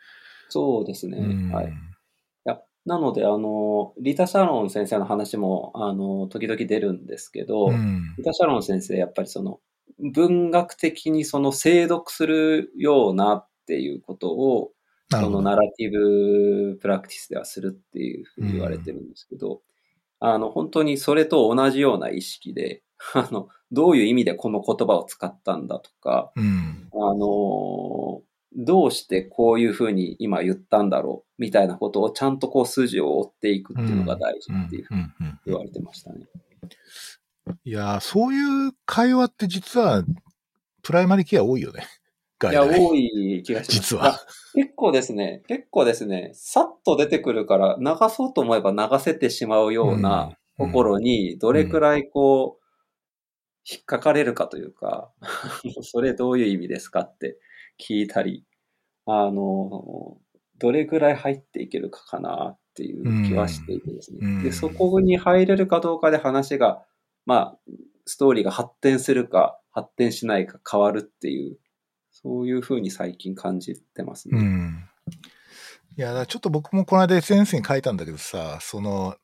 [0.47, 1.17] そうですね。
[1.17, 1.73] うんはい。
[2.85, 9.59] なので、あの、リタ・シャロン先生の話も、あの、時々出るんですけど、うんリタ・シャロン先生、やっぱりその、
[9.99, 14.71] 文学的にその精読するようなっていうことを、
[15.09, 15.41] その。
[15.41, 19.61] ナラティブプラクティスではするっていうふうに言われてるんですけど、
[20.19, 22.83] あの、本当にそれと同じような意識で、
[23.13, 26.89] あの、どういう意味でこの言葉を使ったんだとか、うん。
[26.93, 28.21] あの、
[28.55, 35.07] どうしてこういうふうに今言ったんだろうみたいなことをちゃんとこう筋を追っていくっていうのが大事っていうふうに
[35.45, 36.25] 言われてましたね。
[37.63, 40.03] いやー、そういう会話って実は、
[40.81, 41.85] プライマリケア多いよね。
[42.43, 43.71] いや、多い気がします。
[43.71, 44.19] 実は。
[44.53, 52.65] 結構ですね、結構ですね、さっと出てくるから流そうと思えば流せてしまうようなところに、どれくらいこう、
[53.69, 55.11] 引っかかれるかというか、
[55.81, 57.37] それどういう意味ですかって
[57.79, 58.45] 聞いたり、
[59.05, 60.17] あの、
[60.57, 64.43] どれくらい入っていけるかかなっていう気はしていてですね。
[64.43, 66.83] で、そこに入れるかどうかで話が、
[67.25, 67.71] まあ、
[68.05, 71.57] ストーリーが発展するか、発展しないか変わるっていう、
[72.11, 74.39] そういうふうに最近感じてますね。
[74.39, 74.89] うん。
[75.97, 79.15] いや、ちょっと僕もこの間 SNS に書いたんだけどさ、その、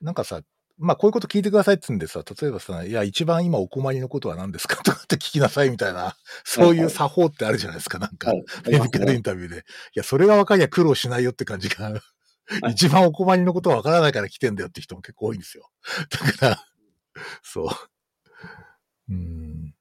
[0.00, 0.40] なんかさ、
[0.78, 9.56] まあこういうこと聞いてくださいって言うんでさ、例えばさ、いや、一番今お困りのことは何ですかとかって聞きなさいみたいな、 そういう作法ってあるじゃないですか、なんか、メディカルインタビューで。
[9.58, 9.60] い
[9.94, 12.00] や、それが分かりゃ苦労しないよって感じが、
[12.70, 15.70] 一番お困りのことは分からないから来てんだよって人も結構多いんですよ。
[16.10, 16.64] だから、
[17.42, 19.12] そう。
[19.12, 19.74] うん。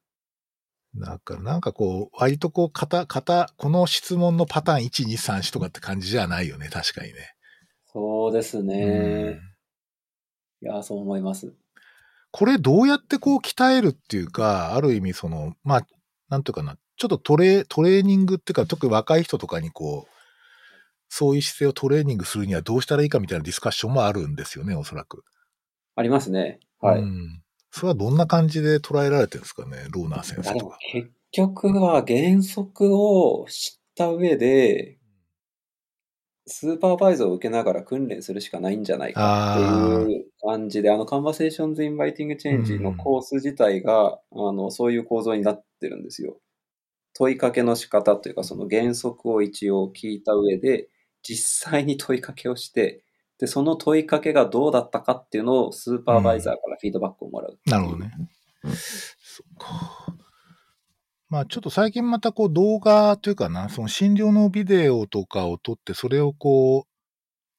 [0.93, 7.35] なんか、なんかこう、割とこう、型、型、この質問のパターン1、2、3、4とかって感じじゃないよね、確かにね。
[7.85, 9.39] そうですね。
[10.61, 11.53] いや、そう思います。
[12.31, 15.87] これどうやってこう鍛えるっていうか、ある意味その、まあ、
[16.29, 20.11] なんていうかな、ちょっとトレトレーニングっていうか、特に若い人とかにこう、
[21.09, 25.23] そういう姿勢をトレーニングするにはどうしたらいいかみたいなディスカッションもあるんですよね、おそらく。
[25.95, 26.59] ありますね。
[26.79, 27.01] はい。
[27.01, 27.41] うん。
[27.71, 30.77] それはどんな感じで捉えられてるんですかね、ローナー先生とか。
[30.91, 34.96] 結局は原則を知った上で、
[36.47, 46.39] スーパーバイザーを受けながら訓練するしかないんじゃないかっていう感じで、あの、 Conversations Inviting Change のコース自体が、あの、そういう構造になってるんですよ。
[47.13, 50.87] 問いかけの仕方というか、その原則を一応聞いた上で、
[51.21, 53.03] 実際に問いかけをして、
[53.39, 58.11] で、その問いかけがどうだったかっていうのをスーパーバイザーからフィードバックをもらう、うん、なるほどね。
[58.73, 60.26] そっか。
[61.29, 66.89] まあちょっと最近またこう動画というかな、その診療のビデオとかを撮って、それをこう、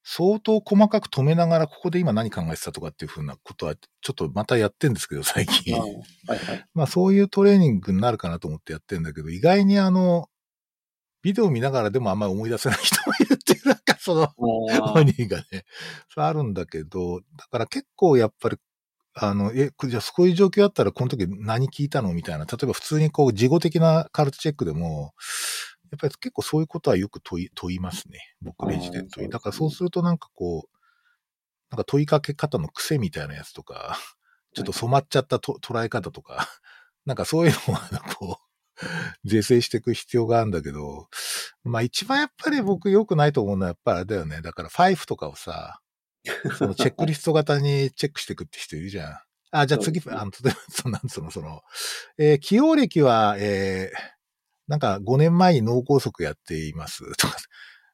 [0.04, 5.78] 相当細かく止めながら、ここで今何考えてたとかっていうふうなことは、ちょっとまたやってんですけど、最近。
[5.78, 5.92] はい
[6.28, 10.28] はい、まあそういうトレーニングになるかなと思ってやってんだけど、意外にあの、
[11.22, 15.64] ビデオ見ながらでもあんまり思い出せない人もいるっていう、なんかその、本人がね、
[16.08, 18.56] それあるんだけど、だから結構やっぱり
[19.20, 22.12] あの、え、じゃあそういう状況あったらこの時何聞いたの？
[22.12, 22.44] みたいな。
[22.44, 25.14] 例えば普通にこう、事後的なカルトチェックでも、
[25.90, 28.20] やっぱり結構そういうことはよく問い、問いますね。
[28.42, 29.28] 僕レジで問い。
[29.28, 30.76] だからそうするとなんかこう、
[31.70, 33.98] なんか問いかけ方の癖みたいなやつとか、
[34.54, 36.46] ちょっと染まっちゃったと捉え方とか、
[37.04, 38.48] なんかそういうのをこう、
[39.24, 41.08] 是正していく必要があるんだけど、
[41.64, 44.40] まあ一番やっぱり僕良くないと思うのはやっぱりあれだよね。
[44.42, 45.80] だからファイフとかをさ、
[46.56, 49.18] そのチェックリスト型にチェックしていくって人いるじゃん。
[49.50, 51.62] あ、じゃあ次、あの、例えば、 そなんつうの、その、
[52.18, 53.98] えー、起用歴は、えー、
[54.66, 57.36] なんか5年前に脳梗塞やっていますとか、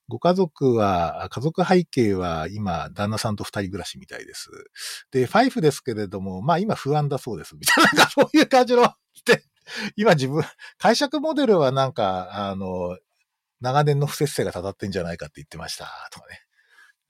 [0.09, 4.51] ご家族は、家族背景は今、旦那さんと二人暮らしみたいです。
[5.11, 7.57] で、ファイフですけれども、まあ今不安だそうです。
[7.57, 8.83] みたいな、なんかそういう感じの、
[9.25, 9.45] で、
[9.97, 10.45] 今自分、
[10.79, 12.99] 解釈モデルはなんか、あの、
[13.61, 16.41] 長年の不節制がたたってんじゃないかって言ってました、とかね。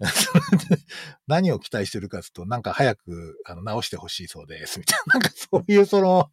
[1.26, 5.14] 何を期待してるかというと、なんか早くあの直してほしいそうです、みたいな。
[5.20, 6.30] なんかそういうその、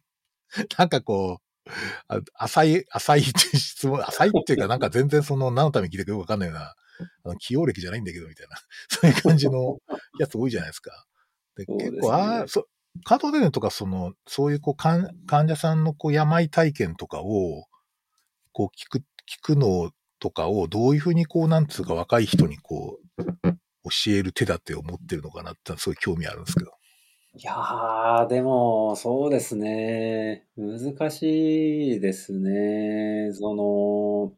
[0.78, 6.74] なんかこう、浅い、浅いって質問、浅いっていうかなんか全然その何のために聞いてるかよくわかんないような、
[7.24, 8.56] あの起用歴じゃないんだけど、みたいな。
[8.88, 9.78] そういう感じの
[10.18, 11.06] やつ多いじゃないですか。
[11.56, 12.66] で、ね、結構、ああ、そ、
[13.04, 17.66] カートデネとかその、そういうこう患者さんのこう病体験とかを、
[18.52, 19.02] こう聞く、聞
[19.42, 23.01] くのとかをどういうふうにこう、なんつうか若い人にこう、
[23.84, 26.72] 教える手立てを持ってるのかなってすごい興味あるんですけど。
[27.34, 30.46] いやー、でも、そうですね。
[30.56, 33.32] 難しいですね。
[33.32, 34.36] その、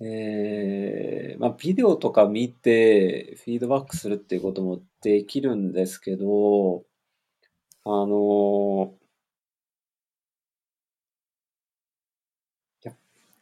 [0.00, 6.84] えー、まあ、ビデオとか見て、フィードバックするっていうこともできるんですけど、
[7.84, 8.94] あの、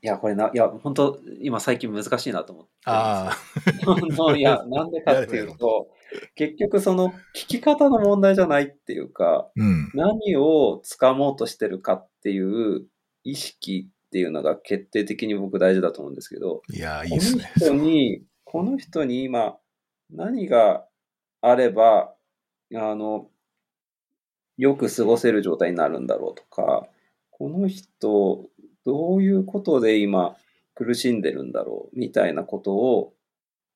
[0.03, 2.71] いや、これな、いや、本当今最近難しいなと思って。
[2.87, 4.33] ああ。
[4.37, 5.91] いや、なんでかっていうと、
[6.35, 12.87] 結局その聞き方の問題じゃないっていうか、うん、何を掴もうとしてるかっていう
[13.25, 17.53] 意識っていうのが決定的に僕大事だと思うんですけど、いや、いいですね。
[17.59, 19.59] この人に、この人に今
[20.11, 20.87] 何が
[21.43, 22.15] あれば、
[22.75, 23.29] あの、
[24.57, 26.89] よく過ごせる状態になるんだろうとか、
[27.31, 28.50] この人
[28.85, 30.37] どういうことで今
[30.75, 33.13] 苦しんでるんだろうみたいなことを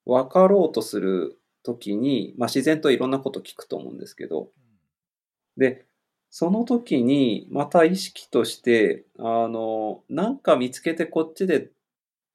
[0.07, 4.49] 分かろうとするときに、まあ、自然といろんなこと聞くと思うんですけど、
[5.57, 5.87] で、
[6.31, 11.71] その時にまた意識として、あの、なんか見つけてこっちで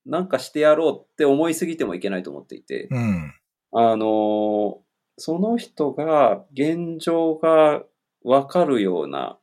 [0.06, 3.34] なんかしてやろうって思いすぎてもいけないと思っていて、うん。
[3.72, 4.80] あの、
[5.18, 7.84] その人が現状が
[8.24, 9.38] わかるような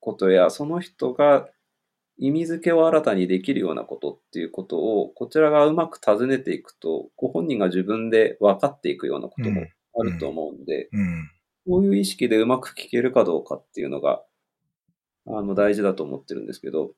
[0.00, 1.48] ことや、その人が
[2.18, 9.62] 意味付けを新たにできるようなことっていうことを、こちらがうまく尋ねていくと、ご本人が自分で分かっていくようなことも
[10.00, 11.30] あると思うんで、うん。
[11.66, 14.22] こういう意識でうまく聞けるかどうかっていうのが、
[15.26, 16.92] あの、大事だと思ってるんですけど、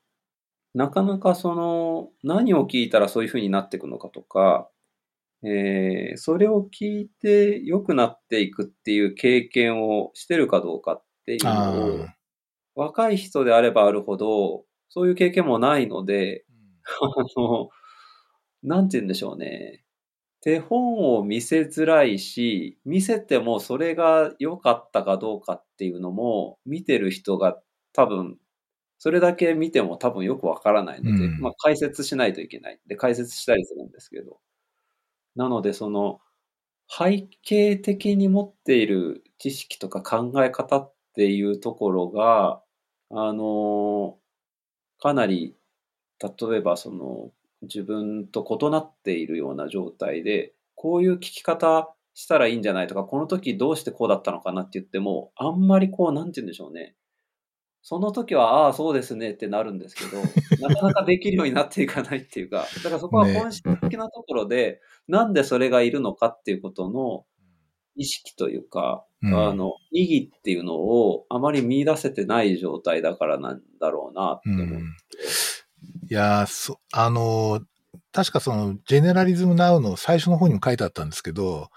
[0.75, 4.71] なかなかその、何を聞いたらそういうふうになっていくのかとか、
[5.43, 12.07] えー、それを聞いて良くなっていくっていう経験をしてるかどうかっていうのを、
[12.75, 16.45] 若い人であればあるほど、そういう経験もないので、
[17.37, 17.71] あの、
[18.65, 19.85] なんて言うんでしょうね。
[20.43, 27.61] 手本を見せづらいし、見せてもそれが良かったかどうかっていうのも、見てる人が
[27.95, 28.39] 多分、
[28.99, 32.81] それだけ見ても多分よくわからないので、うん、まあ解説しないといけない。
[32.89, 34.41] で、解説したりするんですけど。
[35.37, 36.21] なので、その、
[36.89, 42.63] 背景的に持っている知識とか考え方っていうところが、
[43.11, 44.19] あの、
[45.01, 45.57] かなり、
[46.21, 47.31] 例えばその、
[47.63, 56.95] 自分と異なっているような状態で、こういう聞き方したらいいんじゃないとか、この時どうしてこうだったのかなって言っても、あんまりこう、なんて言うんでしょうね。
[57.83, 60.19] その時は、ああ、そうですねってなるんですけど、
[60.69, 67.25] なかなかできるようになっていかないっていうか、だからそこは本質的なところで、ね、なんでそれがいるのかっていうことの
[67.97, 74.75] 意識というか、うん、あの、意義っていうのをあまり見出せてない状態だからなんだろうなって思って。
[74.75, 74.97] うん
[76.11, 77.61] いやそ、あの、
[78.13, 81.69] 確かその、ジェネラリズムナウの最初の方にも書いてあったんですけど、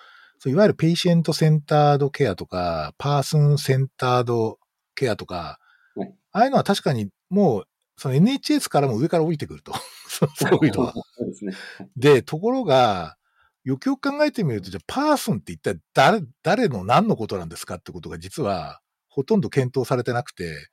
[0.45, 4.59] いわゆるペイシェントセンタードケアとか、パーソンセンタード
[4.95, 5.59] ケアとか、
[5.95, 9.74] はい、ああいうのは確かにもう、その NHS からも上から降りてくると。
[10.09, 10.28] そ
[10.61, 10.93] ういうのは。
[11.18, 11.53] そうですね。
[11.95, 13.16] で、ところが、
[13.64, 20.70] よくよく考えてみると、じゃあ、パーソンって一体誰、誰の何のことなんですかってことが実は、ほとんど検討されてなくて、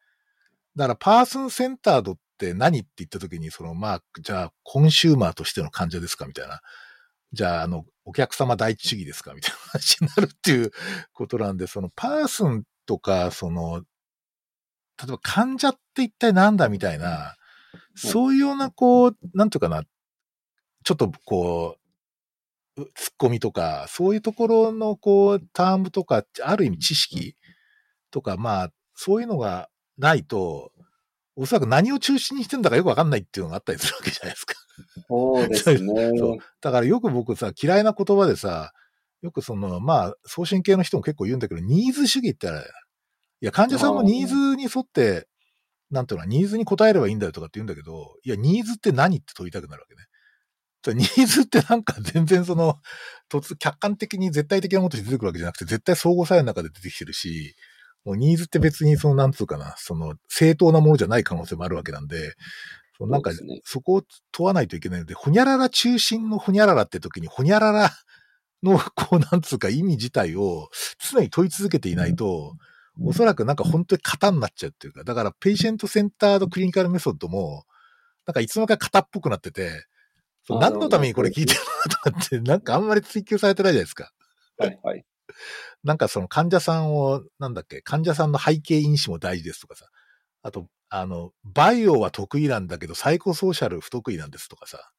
[0.77, 6.61] だから、パーソンセンタードって何って言った時に、その、まあ、じゃあ、コンシューマーとしての患者ですかみたいな。
[7.33, 10.73] じゃあ、あの、お客様第一主義ですかみたいな話になるっていう
[11.13, 13.83] ことなんで、その、パーソンとか、その、
[14.99, 17.37] 例えば患者って一体なんだみたいな、
[17.95, 19.85] そういうような、こう、なんていうかな、
[20.85, 21.80] ちょっとこう、
[22.95, 27.37] ツッコミとか、そういうところの、こう、タームとか、ある意味知識
[28.11, 29.69] とか、まあ、そういうのが
[29.99, 30.73] ないと、
[31.37, 34.55] おそらく何を中心にしてんだかよくわかんないっていうのがあったりするわけじゃないですか。
[35.09, 36.11] そうですね。
[36.19, 36.37] そう。
[36.61, 38.73] だからよく僕さ、嫌いな言葉でさ、
[39.23, 42.67] よくその、まあ、送信系の人も結構言うんだけど、ニーズ主義ってあれ、
[43.43, 45.29] いや、患者さんもニーズに沿って、
[45.91, 50.03] なんていうの、ニーズに応えればいいんだよとかって言うんだけど、いや、ニーズって何って問いたくなるわけね。
[50.87, 52.79] ニーズってなんか全然その、
[53.31, 57.55] 突、客観的に絶対的なことで出てくるわけじゃなくて、絶対相互作用の中で出てきてるし、
[58.05, 62.35] もうニーズって別にその、なんつうかな、その、正当なものじゃない可能性もあるわけなんで、
[62.99, 63.31] そのなんか、
[63.65, 64.03] そこを
[64.33, 67.91] 問わないといけないので、ほにゃらら中心のほにゃららって時に、ほにゃらら
[68.63, 70.69] の、こう、なんつうか意味自体を
[70.99, 72.55] 常に問い続けていないと、
[72.99, 73.09] うん。
[73.09, 77.65] おそらくなんか本当に型になっちゃうっていうか、だから Patient Centered Clinical Method も、
[78.27, 79.87] なんかいつの間にか型っぽくなってて、
[80.49, 81.93] 何のためにこれ聞いてるの？
[81.93, 84.11] とかって、 なんかあんまり追求されてないじゃないですか。
[84.59, 85.05] はいはい。
[85.85, 89.87] なんかその患者さんを、なんだっけ、患者さんの背景因子も大事ですとかさ。
[90.43, 94.91] あと、あの、バイオは得意なんだけど、サイコソーシャル不得意なんですとかさ。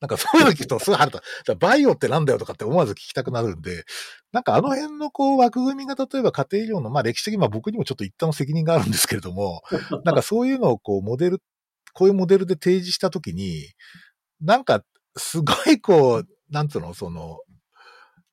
[0.00, 1.20] なんかそういうの聞くとすぐ腹立
[1.56, 3.84] バイオってなんだよとかって思わず聞きたくなるんで、
[4.32, 9.60] なんかあの辺のこう枠組みが例えば家庭医療の、まあ歴史的にまあ僕にもちょっと一旦の責任があるんですけれども、
[10.04, 11.42] なんかそういうのをこうモデル、
[11.92, 13.66] こういうモデルで提示したときに、
[14.40, 14.84] なんか
[15.16, 17.40] すごいこう、なんつうの、その、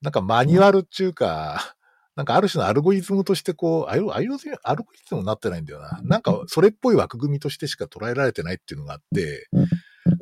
[0.02, 1.76] なんかマニュアルっていうか、
[2.16, 6.00] なんかある種のアルゴリズムとしてこう、アルアルゴリズムになってないんだよな。
[6.04, 9.48] なんかそれっぽい枠組みとしてしか捉えられてないっていうのがあって、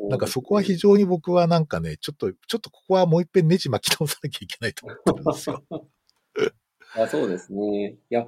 [0.10, 5.64] なんかそこは非常に僕はなんかね、ちょっと、ちょっとここはもう一遍ネジ巻き直さなきゃいけないと思ってるんですよ。
[7.04, 7.96] あそうですね。
[8.10, 8.26] いや、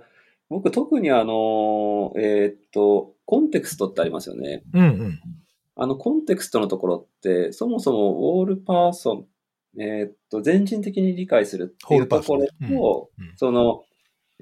[0.49, 4.64] 僕特にあの、えー、っと、コンテクストってありますよね。
[4.74, 5.20] うんうん。
[5.78, 9.28] あの、コンテクストのところって、そもそもオールパーソ
[9.78, 13.25] ン、えー、っと、全人的に理解するっていうところと、うん。
[13.25, 13.84] うん、その、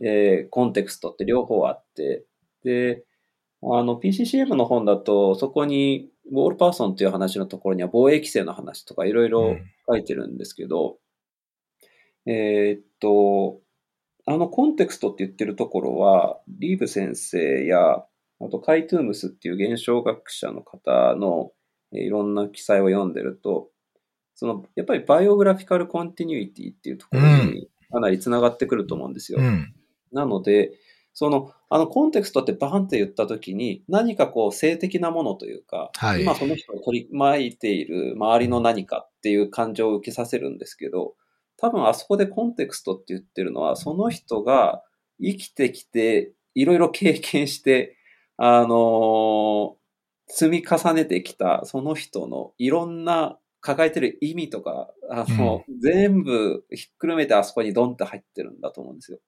[0.02, 2.26] えー、コンテクストって両方あって、
[2.64, 3.04] で、
[3.62, 9.58] あの、PCCM の本だと、そこに、ウォールパーソンという話のところには、防衛規制の話とかいろいろ
[9.88, 10.98] 書いてるんですけど、
[12.26, 13.60] うん、えー、っと、
[14.28, 18.06] あのコンテクストって言ってるところは、リーブ先生や、
[18.46, 21.52] あとケイ・トゥームズっていう現象学者の方の
[21.92, 23.70] いろんな記載を読んでると、
[24.36, 29.40] その、やっぱり biographical continuity っていうところにかなり繋がってくると思うんですよ。
[29.40, 29.74] うん、
[30.12, 30.74] なので、
[31.14, 41.16] その、あのコンテクストってバーンって言ったときに、何かこう静的なものというか、はい、今その人が取り巻いている周りの何かっていう感じを受けさせるんですけど、
[41.58, 44.84] 多分あそこでコンテクストって言ってるのは、その人が
[45.22, 47.98] 生きてきて、いろいろ経験して、
[48.38, 49.76] あのー、
[50.28, 59.20] 積み重ねてきたその人のいろんな抱えてる意味とか、あの、うん、全部ひっくるめてあそこにドンって入ってるんだと思うんですよ。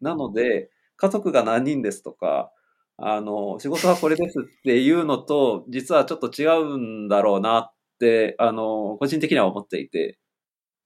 [0.00, 2.52] なので、家族が何人ですとか、
[2.98, 10.18] あの、仕事はこれですっていうのと、実はちょっと違うんだろうなって、あの、個人的には思っていて、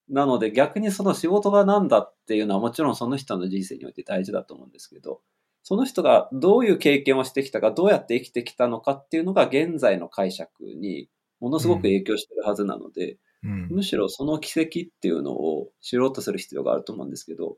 [0.09, 5.21] なので逆にその仕事が何だっていうのはもちろんその人の人生において大事だと思うんですけど、
[5.65, 11.09] その人がどういう経験をしてきたか、どうやって生きてきたのかっていうのが現在の解釈に
[11.41, 17.57] ものすごく影響してるはずなので、うん、むしろその奇跡っていうのを知ろうとする必要があると思うんですけど、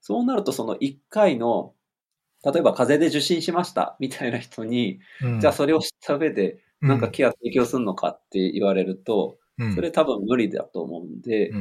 [0.00, 1.74] そうなるとその1回の、
[2.44, 9.38] 例えば風邪で受診しましたみたいな人に、うん、じゃあそれを知った上で、なんかケア提供するのかって言われると、
[9.76, 11.52] それ多分無理だと思うんで、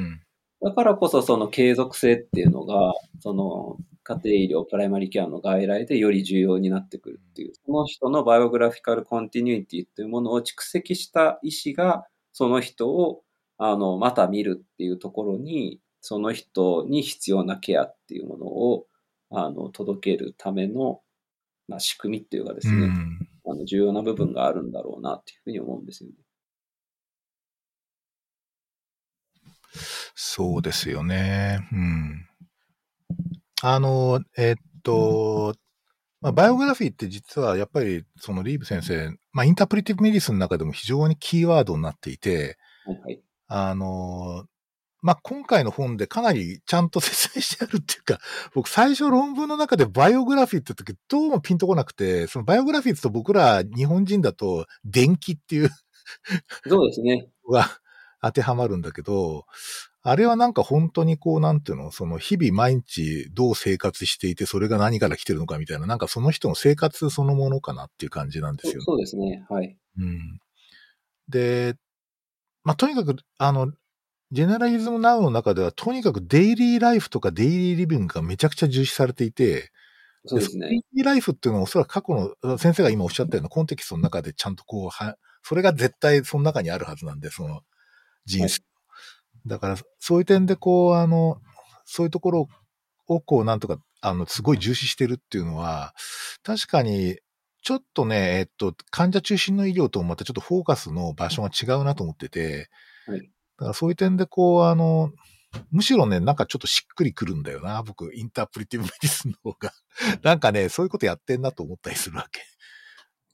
[0.64, 13.24] だからこそその継続性っていうのが、その家庭医療、プライマリケアの外来でより重要になってくるっていう、その人の biographical continuity っていうものを蓄積した医師が、その人を、
[13.58, 18.88] あの、また見るっていうところに、その人に必要なケアっていうものを、
[19.32, 21.02] あの、届けるための、
[21.68, 26.16] まあ、仕組みっていうかですね、うん、あの重要な部分があるんだろうなっていうふうに思うんですよね。
[30.16, 31.68] そうですよね。
[31.72, 32.28] うん。
[33.62, 35.56] あの、えっと、
[36.22, 44.46] まあ、バイオグラフィーって実はやっぱりそのリーブ先生、まあ、インタープリティブメディスの中でも非常にキーワードになっていて、はい、あの、
[45.02, 48.20] まあ、今回の本でかなりちゃんと説明してあるっていうか、
[48.54, 55.70] 僕最初論文の中でバイオグラフィーって時どうもピンとこなくて、そのバイオグラフィーと僕ら日本人だと電気っていう
[56.68, 57.28] そうですね。
[57.52, 57.70] が
[58.22, 59.46] 当てはまるんだけど、
[60.06, 68.82] あれはなんか本当にこう、なんていうの、その日々毎日どう生活していて、それが何から来てるのかみたいな、なんかその人の生活そのものかなっていう感じなんですよ。
[68.82, 69.46] そうですね。
[69.50, 69.78] はい。
[69.98, 70.40] うん。
[71.30, 71.76] で、
[72.66, 73.72] まあ、とにかく、あの、
[74.32, 79.72] ジェネラリズムナウの中では、とにかくデイリーライフとかデイリーリビングがめちゃくちゃ重視されていて、
[80.26, 80.68] そうですね。
[80.68, 87.62] デイリーライフっていうのはおそらく過去の、先生が今おっしゃったようなコンテキストの中でちゃんとこう、は、それが絶対その中にあるはずなんで、その
[88.26, 88.60] 人生
[89.46, 91.42] だから、そういう点でこう、あの、
[91.86, 92.48] そういうところ
[93.08, 95.94] をこう、なんとか、あの、すごい重視してるっていうのは、
[96.44, 97.18] 確かに、
[97.62, 102.70] ちょっとね、えっと、患者中心の医療ともまたちょっとフォーカスの場所が違うなと思ってて、
[103.08, 103.22] はい。
[103.22, 103.26] だ
[103.58, 105.12] からそういう点でこう、あの、
[105.72, 109.72] むしろね、なんかちょっとしっくりくるんだよな、僕、 interpretive medicine の方が。
[110.24, 112.42] なんかね、そういうことやってんなと思ったりするわけ。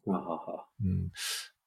[0.06, 1.12] はははうん、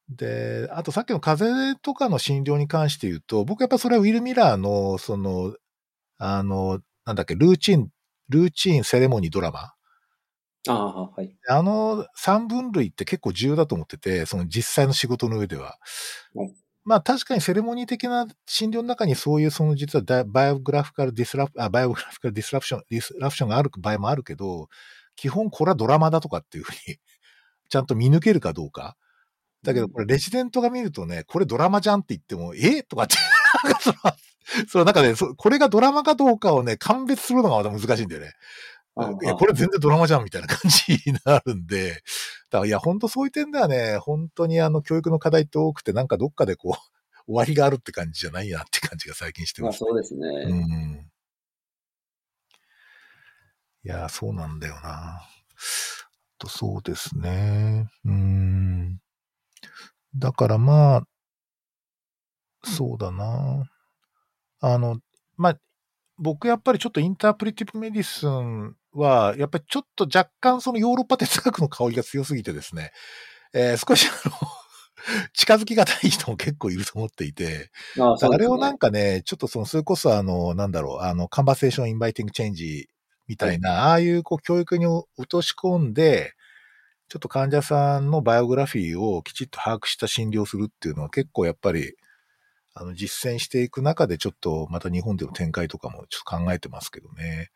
[0.09, 5.55] で、あとさっきの風邪とかの診療に関して言うと、僕やっぱそれはウィル・ミラーの、その、
[6.19, 7.89] あの、なんだっけ、ルーチン、
[8.29, 9.73] ルーチンセレモニードラマ。
[10.69, 11.37] ああ、はい。
[11.49, 15.77] あの三分類って結構重要だと思ってて、その実際の仕事の上では。
[16.35, 24.69] はい、まあ確かにセレモニー的な診療の中にそういうその実は biographical disrup、あ、 biographical disruption、disruption がある場合もあるけど、
[25.17, 26.97] 基本これはドラマだとかっていうふうに
[27.69, 28.97] ちゃんと見抜けるかどうか。
[29.63, 32.83] だけど、これ、レジデントが見るとね、これドラマじゃんって言っても、え？
[32.83, 33.17] とかって、
[33.65, 33.97] なんかその、
[34.69, 38.33] その中で、これがドラマかどうかをね、鑑別するのがまた難しいんだよね。
[39.23, 42.03] いや、これ全然ドラマじゃんみたいな感じになるんで、
[42.51, 46.73] だからいや、本当そういう点ではね、本当にあの、教育の課題って多くて、なんかどっかでこう、
[47.25, 49.91] 終わりがあるって感じじゃないなって感じが最近してます、ね。
[49.93, 50.29] まあそうですね。
[50.49, 51.11] うん。
[53.85, 55.23] いや、そうなんだよな。
[56.39, 57.89] とそうですね。
[58.05, 58.99] うん。
[60.17, 61.03] だからまあ、
[62.65, 63.65] そうだな。
[64.61, 64.99] あの、
[65.37, 65.59] まあ、
[66.19, 72.93] 僕やっぱりちょっと interpretive medicine は、やっぱりちょっと若干そのヨーロッパ哲学の香りが強すぎてですね、
[73.55, 74.35] えー、少しあの
[75.35, 82.89] 近づきがたい人も結構いると思っていて、ああね、あれをなんかね、ちょっとその、それこそあの、なんだろう、あの、 conversation inviting change
[83.27, 86.35] みたいな、はい、ああいうこう教育に落とし込んで、
[87.13, 91.95] ちょっと患者さんのバイオグラフィーをきちっと把握した診療するっていうのは結構やっぱり、
[92.73, 97.51] あの、実践していく中でちょっとまた日本での展開とかもちょっと考えてますけどね。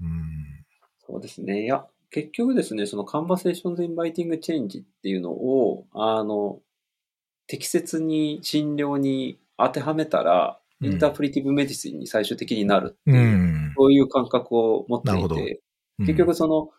[0.00, 0.64] うん。
[1.08, 1.64] そうですね。
[1.64, 6.60] いや、結局ですね、その Conversations Inviting Change っていうのを、あの、
[7.48, 13.74] 適切に診療に当てはめたら、インタープリティブメディシンに最終的になるっていう、うん。
[13.76, 15.60] そういう感覚を持っていて、
[15.98, 16.70] うん結局その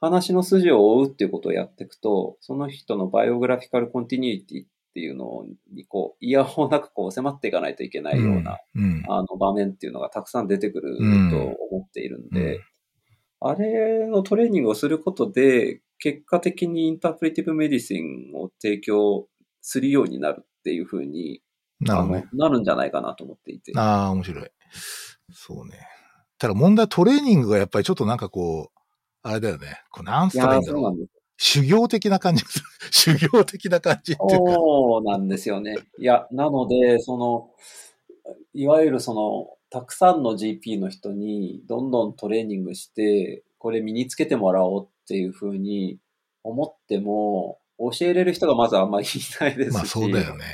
[0.00, 9.04] 話の筋を追うっていうことをやっていくと、その人の biographical continuity っていうのにこう、イヤホンなくこう迫っていかないといけないような、うん。
[9.08, 12.60] あの場面っていうのがたくさん出てくるうんと思っているんで、
[13.40, 19.28] あれのトレーニングをすることで、結果的に interpretive medicine を提供
[19.60, 21.42] するようになるっていうふうに、
[21.80, 22.28] なるね。
[22.32, 23.72] なるんじゃないかなと思っていて。
[23.76, 24.50] ああ、面白い。
[25.32, 25.78] そうね。
[26.38, 28.79] ただ問題はトレーニングがやっぱりちょっとなんかこう、
[29.22, 29.82] あれだよね。
[29.90, 31.06] こうなんつったらいいんだろう。
[31.36, 32.44] 修行的な感じ。
[32.90, 34.52] 修行的な感じっていうか。
[34.54, 35.76] そうなんですよね。
[35.98, 37.50] いや、なので、その、
[38.52, 45.98] いわゆるその、たくさんの GP の人にどんどんトレーニングして、これ身につけてもらおうっていうふうに
[46.42, 49.10] 思っても、教えれる人がまずあんまりい
[49.40, 50.44] ないですし、まあそうだよね。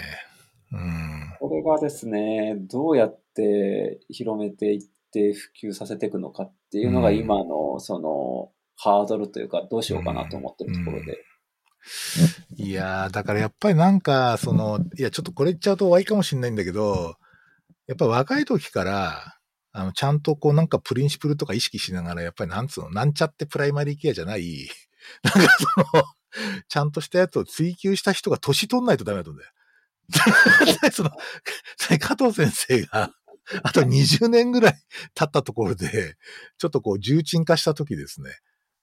[0.73, 1.37] うん。
[1.41, 11.25] これがですね、どうやって広めていって普及させていくのかっていうのがうん今のそのハードルというかどうしようかなと思ってるところで。
[12.57, 17.17] いやー、だからやっぱりなんか、その、いや、ちょっとこれ言っちゃうと終わりかもしれないんだけど、
[17.87, 19.37] やっぱ若い時から、
[19.73, 24.69] あの、ちゃんとこうなんかプリンシプルとか意識しながら、やっぱりなんつうの、なんちゃってプライマリーケアじゃない、
[25.23, 26.05] なんかその、
[26.69, 29.53] ちゃんとしたやつを追求した人が年取んないとダメだと思うんだよ。
[30.93, 31.11] その、
[31.99, 33.13] 加藤先生が、
[33.63, 34.75] あと20年ぐらい
[35.15, 36.17] 経ったところで、
[36.59, 38.31] ちょっとこう重鎮化した時ですね。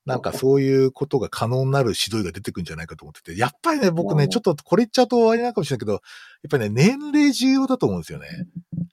[0.05, 6.01] なんかそういうことが可能になる指導が出てくるんじゃないかと思ってて、やっぱりね、僕ね、うんちょっとこれ言っちゃうと終わりなのかもしれないけど、やっ
[6.49, 8.27] ぱりね、年齢重要だと思うんですよね。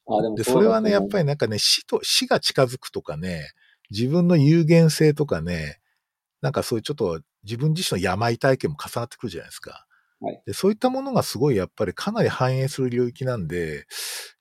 [0.09, 1.25] あでもで、それはね、やっぱり。
[1.25, 3.51] りなんかね、死と、死が近づくとかね、
[3.91, 5.81] 自分の有限性とかね、
[6.41, 9.71] なんかそういうちょっと自分自身の病体験も重なってくるじゃないですか。
[10.21, 13.87] はいでそういったものがすごいやっぱりかなり反映する領域なんで、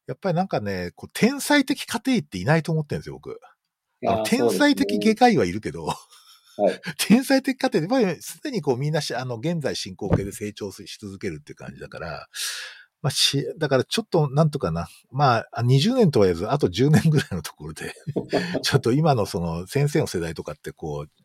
[0.08, 3.40] やっぱりなんかね、こう天才的家庭っていないと思ってるんですよ、僕。
[4.26, 5.94] 天才的外科医はいるけど、
[6.98, 12.28] 天才的家庭で、やっぱりすでにこうみんなし、あの、現在進行形で成長し続けるっていう感じだから、
[13.02, 17.94] まあし、だからちょっとなんとかな、まあ、20年とは言わず、あと10年ぐらいのところで、
[18.62, 21.24] ちょっと今のその先生の世代とかってこう、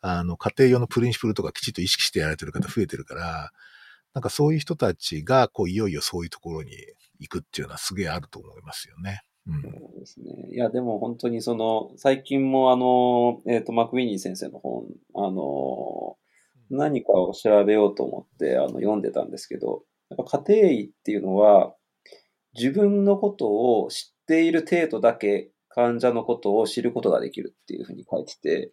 [0.00, 3.52] あの、家庭用のプリンシプルとかきちっと意識してやられてる方増えてるから、
[4.14, 6.72] なんかそういう人たちが、こう、いよいよそういうところに
[7.18, 9.22] 行くっていうのはすげえあると思いますよね。
[9.46, 9.62] うん。
[9.62, 10.48] そうですね。
[10.52, 16.16] いや、でも本当にその、最近もあの、えっ、と、マクウィニー先生の本、あの、
[16.70, 21.74] 何かを調べようと思って、あの、読んでたんですけど、やっぱ家庭医っていうのは、
[22.54, 23.48] 自分のこと
[23.82, 28.72] を知っている程度だけ患者のことを知ることができるっていうふうに書いてて、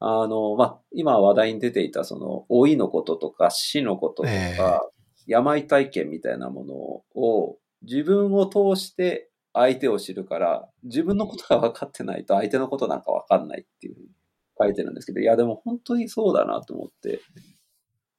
[0.00, 6.74] あの、まあ、今話題に出ていたその、老いのこととか死のこととか、ええ病体験みたいなもの
[7.22, 14.08] を自分を通して相手を知るから、自分のことが分かってないと相手のことなんか分かんないっていうふうに
[14.60, 17.20] 書いてるんですけど、いやでも本当にそうだなと思って。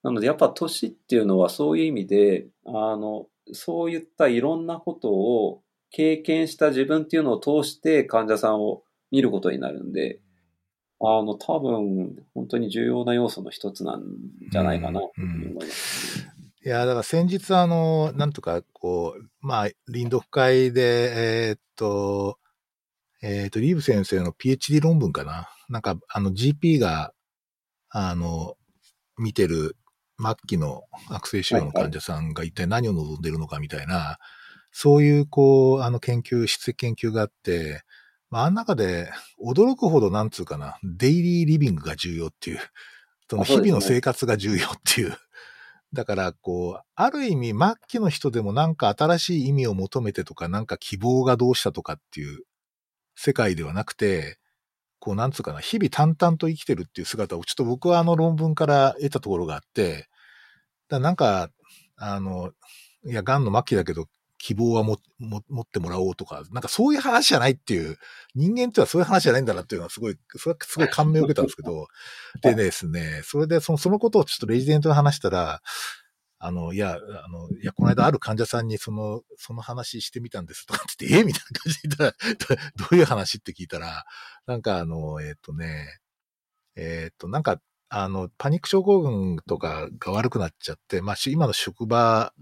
[0.01, 5.61] なのでやっぱ年っていうのはそういう意味で、あの、そういったいろんなことを
[5.91, 10.21] 経験した自分っていうのを通して患者さんを見ることになるんで、
[11.01, 14.03] あの、多分、本当に重要な要素の一つなん
[14.51, 16.27] じゃないかな、と思います、
[16.65, 22.37] いや、だから先日あの、なんとかこう、まあ、臨読会で、えーっと、
[23.21, 25.49] えーっと、リーブ先生の PhD 論文かな。
[25.69, 27.13] なんか、あの GP が、
[27.89, 28.57] あの、
[29.17, 29.77] 見てる
[30.21, 34.17] 末期の悪性腫瘍の患者さんが一体何を望んでるのかみたいな、
[34.73, 37.83] そういう、こう、あの研究、質的研究があって、
[38.29, 39.09] まあ、あの中で
[39.41, 42.59] 驚くほどなんつうかな、デイリーリビングが重要っていう、
[43.29, 45.17] その日々の生活が重要っていう。
[45.93, 52.43] だから、こう、ある意味、末期の人でもなんか新しい意味を求めてとか、なんか希望がどうしたとかっていう
[53.15, 54.39] 世界ではなくて、
[54.99, 60.09] こう、なんつうかな、日々淡々と生きてるっていう姿を、ちょっと僕はあの論文から得たところがあって、
[60.89, 61.49] だなんか、
[61.97, 62.51] あの、
[63.05, 64.07] いや、癌の末期だけど、
[64.39, 67.97] 希望はもも持ってもらおうとか、なんかそういう話じゃないっていう、
[68.35, 71.87] 人間ってのはそういう話じゃないんだなっていうのはすごい、それはすごい感銘を受けたんですけど、
[72.41, 75.61] でですね、それでそのそのことをちょっとレジデントに話したら、
[76.41, 81.23] あの、いや、あの、いや、この間ある患者さんにその、その話してみたんですとかって言って、え？
[81.25, 84.05] みたいな感じで言ったら、どういう話って聞いたら、
[84.45, 85.99] なんかあの、えっ、とね、
[86.77, 87.59] えっ、と、なんか、
[87.89, 92.33] あの、パニック症候群とかが悪くなっちゃって、まあ、し今の職場、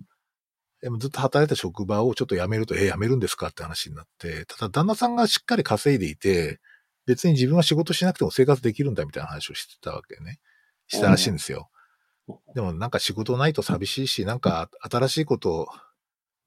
[0.99, 6.59] ずっと働いた職場をちょっと辞めると、え、辞めるんですかって話になって、ただ旦那さんがしっかり稼いでいて、
[7.05, 10.39] 別に自分は仕事しなくても生活できるんだみたいな話をしてたわけね。
[10.87, 11.69] したらしいんですよ。
[12.53, 15.67] でもなんか仕事ないと寂しいし、なんか新しいことを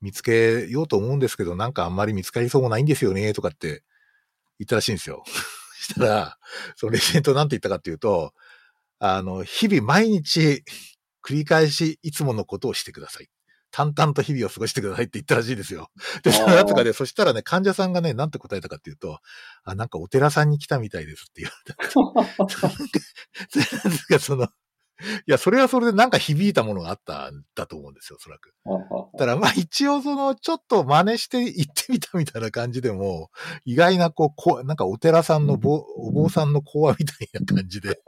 [0.01, 3.83] 見つけようと思うんですけど、なんかあんまり見つかりそうもないんですよね、とかって
[4.59, 5.25] 言ったらしいんですよ。
[5.81, 6.39] したら、
[6.77, 8.35] そのレジェントなんて言ったかっていうと、
[8.99, 10.63] あの、日々毎日
[11.23, 13.31] 繰り返しいつものことをしてください。
[13.71, 15.91] 淡々と日々を過ごしてくださいって言ったらしいですよ。
[16.23, 19.21] で、その後かで、そしたらね、患者さんがね、なんて答えたかっていうと、
[19.65, 22.49] あ、なんかお寺さんに来たみたいですって言われ
[24.09, 24.19] た。
[24.19, 24.49] その、
[25.27, 28.53] いや、それはそれでなんか響いたものがあったんだと思うんですよ、おそらく。
[29.15, 33.31] だからまあ一応その、ちょっと真似して行ってみたみたいな感じでも、
[33.65, 38.01] 意外なこう、こうなんかお寺さんのぼ、お坊さんの講話みたいな感じで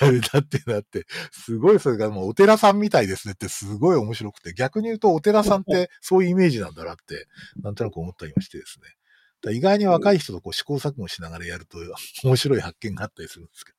[0.00, 7.26] やれたってなって、すごいそれがもうお寺さんみたいですねってすごい面白くて、逆に言うとお寺さんってそういうイメージなんだなって、
[7.62, 8.86] なんとなく思ったりましてですね。
[9.52, 11.78] 意外に若い人とこう試行錯誤しながらやると
[12.24, 13.77] 面白い発見があったりするんですけど。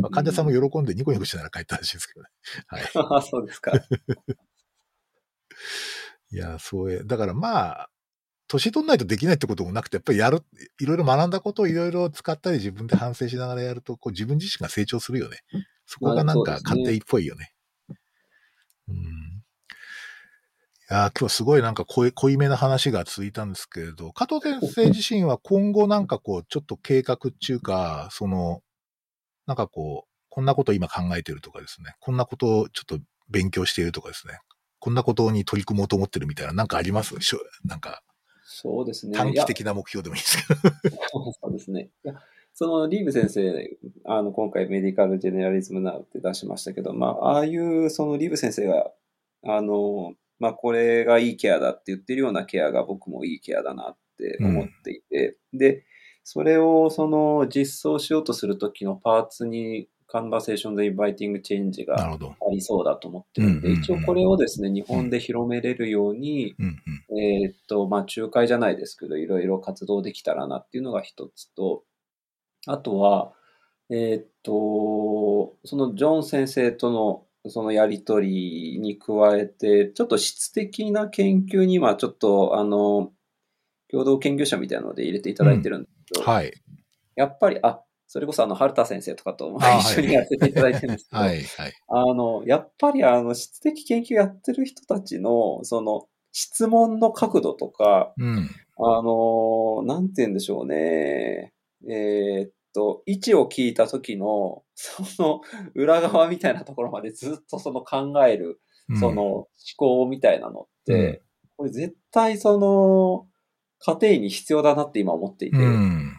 [0.00, 2.28] まあ、患者さんも喜んでニコニコしながら帰ったらしいですけどね。
[2.68, 2.82] はい。
[3.16, 3.72] あそうですか。
[6.30, 7.90] いや、そういう、だからまあ、
[8.48, 10.42] 年取んないとできないってこともなくて、やっぱりやる、
[10.78, 15.38] いろいろ学んだことをいろいろ使ったり自分で反省しながらやると、こう自分自身が成長するよね。
[15.86, 17.52] そこがなんか勝手っぽいよね。
[18.88, 18.96] うん。
[18.96, 19.00] い
[20.90, 28.62] や、今日すごいなんか濃い濃いめな話が続いたんですけれど、加藤先生自身は今後なんかこう、ちょっと計画っていうか、その、
[29.46, 34.38] なんかこう、こんなこと今考えてるとかですね、こんなことをちょっと勉強しているとかですね、
[34.78, 37.14] こんなことに取り組もうと思ってるみたいな、なんかあります？
[37.20, 38.02] しょなんか、
[38.44, 39.16] そうですね。
[39.16, 40.60] 短期的な目標でもいいですけど。
[41.40, 41.90] そうですね。
[42.04, 42.14] いや
[42.54, 48.92] そのリーブ先生、あの、今回メディカルジェネラリズムナウって出しましたけど、まあ、ああいう、そのリーブ先生が、
[49.44, 55.86] あの、まあ、これがいいケアだって言ってるようなケアが僕もいいケアだなって思っていて、で、
[56.24, 62.12] それをその実装しようとするときのパーツに、カンバーセーションでインバイティングチェンジが。
[62.12, 62.18] あ
[62.50, 67.18] りそうだと思ってるんで、うんうんうんうん一応これをですね、日本で広めれるように、うんうん。
[67.18, 71.84] えーっと、まあ、仲介じゃないですけど、いろいろ活動できたらなっていうのが一つと、
[72.66, 73.32] あとは、
[73.88, 83.12] えーっと、そのジョン先生とのそのやりとりに加えて、ちょっと質的な研究にはちょっと、あの、
[83.92, 86.52] 共同研究者みたいなので入れていただいてるんですけど、はい。
[87.14, 91.42] やっぱり、あ、それこそあの、春田先生とかとあ一緒にやっていただいてるんですけど、はい。
[91.42, 91.72] はい。
[91.88, 98.50] あの、やっぱりあの、質的研究やってる人たちの、その、質問の角度とか、うん。
[98.78, 101.52] あの、なんて言うんでしょうね。
[101.88, 105.40] えーっと、位置を聞いた時の、その、
[105.74, 111.22] 裏側みたいなところまでずっとその考える、うんその、思考みたいなのって、
[111.56, 113.26] これ絶対その、
[113.84, 116.16] 家庭に必要だなって今思っていて、うん。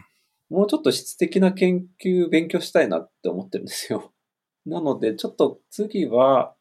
[0.50, 4.12] もうちょっと質的な研究、勉強したいなって思ってるんですよ。
[4.66, 6.54] なので、ちょっと次は、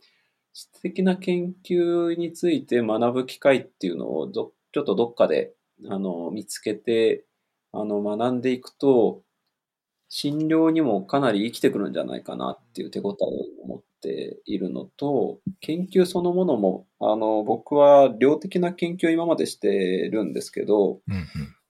[0.54, 5.54] 質的な研究について学ぶ機会っていうのをど、ちょっとどっかで、
[5.88, 7.26] あの、見つけて、
[7.72, 9.24] あの、学んでいくと、
[10.10, 21.14] 診療にもかなり生きてくるんじゃないかなっていう手応えを持っているのと、研究そのものも、あの、僕は量的な研究を今までしてるんですけど、うん。
[21.14, 21.26] うん。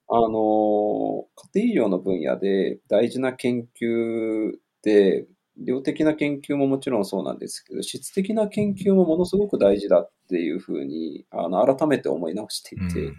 [0.10, 4.54] あの、家庭医療の分野で大事な研究
[4.84, 5.28] で、
[5.58, 13.14] 量的な研究ももちろんそうなんですけど、質的な研究もものすごく大事だっていうふうに、あの、改めて思い直していて、うん。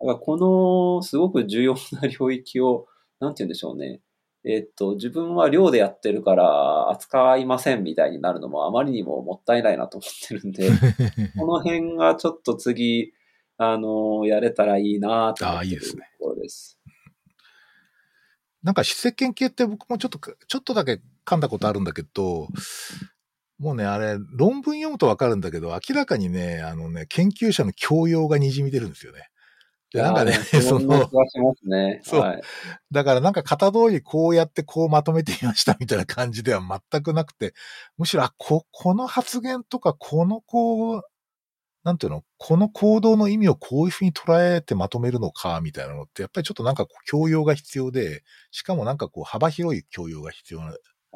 [0.00, 0.36] だからこ
[0.98, 2.86] のすごく重要な領域を、
[3.20, 4.00] なんて言うんでしょうね。
[4.46, 10.70] えっと、自分は寮でやってるから扱いませんみたいになるのもあまりにももったいないなと思ってるんで、
[11.38, 13.14] この辺がちょっと次、
[13.56, 16.78] あの、やれたらいいなと思ってるあいいですねところです。
[18.62, 22.48] なんか質的研究って僕もちょっと、ちょっとだけ噛んだことあるんだけど、
[23.58, 29.28] もうね、あれ、論文読むとわかるんだけど、明らかにね、あのね、研究者の教養が滲み出るんですよね。
[29.94, 31.08] で、なんかね、 その。
[32.02, 32.42] そうはい。
[32.90, 37.54] だからなんか型通りこうやってこうまとめてみましたみたいな感じでは全くなくて、
[37.96, 41.02] むしろ、あ、こ、この発言とか、このこう、
[41.84, 50.60] なんていうの、この行動の意味をこういうふうに捉えてまとめるのか、みたいなのって、やっぱりちょっとなんかこう教養が必要で、しかもなんかこう幅広い教養が必要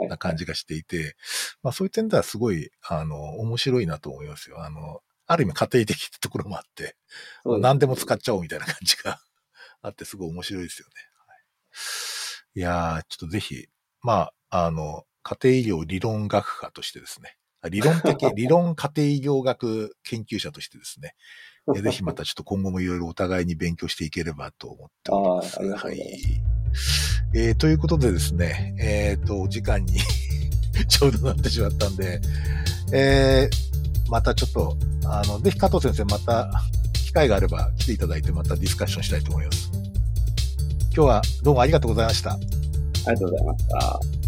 [0.09, 1.17] な感じがしていて、
[1.63, 4.63] まあそういう点ではすごい、あの、面白いなと思いますよ。
[4.63, 6.97] あの、ある意味家庭的ってところもあって、
[7.45, 9.21] 何でも使っちゃおうみたいな感じが
[9.83, 10.95] あって、すごい面白いですよね。
[11.27, 13.69] はい、いやー、ちょっとぜひ、
[14.01, 17.37] まあ、あの、家庭医療理論学科としてですね、
[17.69, 21.15] 理論的、 理論家庭医療学研究者としてですね、
[21.75, 25.57] ぜひまたちょっと今後もいろいろお互いに勉強していければと思っております。
[25.61, 26.09] あありがとうございます。
[26.09, 26.59] はい
[27.35, 29.99] えー、ということでですね、えっ、ー、と、時間に
[30.89, 32.21] ちょうどなってしまったんで、
[32.91, 33.68] えー、
[34.09, 36.51] またちょっと、あの、ぜひ加藤先生また
[36.93, 39.71] 機会があれば来ていただいてまたディスカッションしたいと思います。
[40.95, 42.33] 今日はどうもありがとうございました。
[42.33, 44.28] ありがとうございました。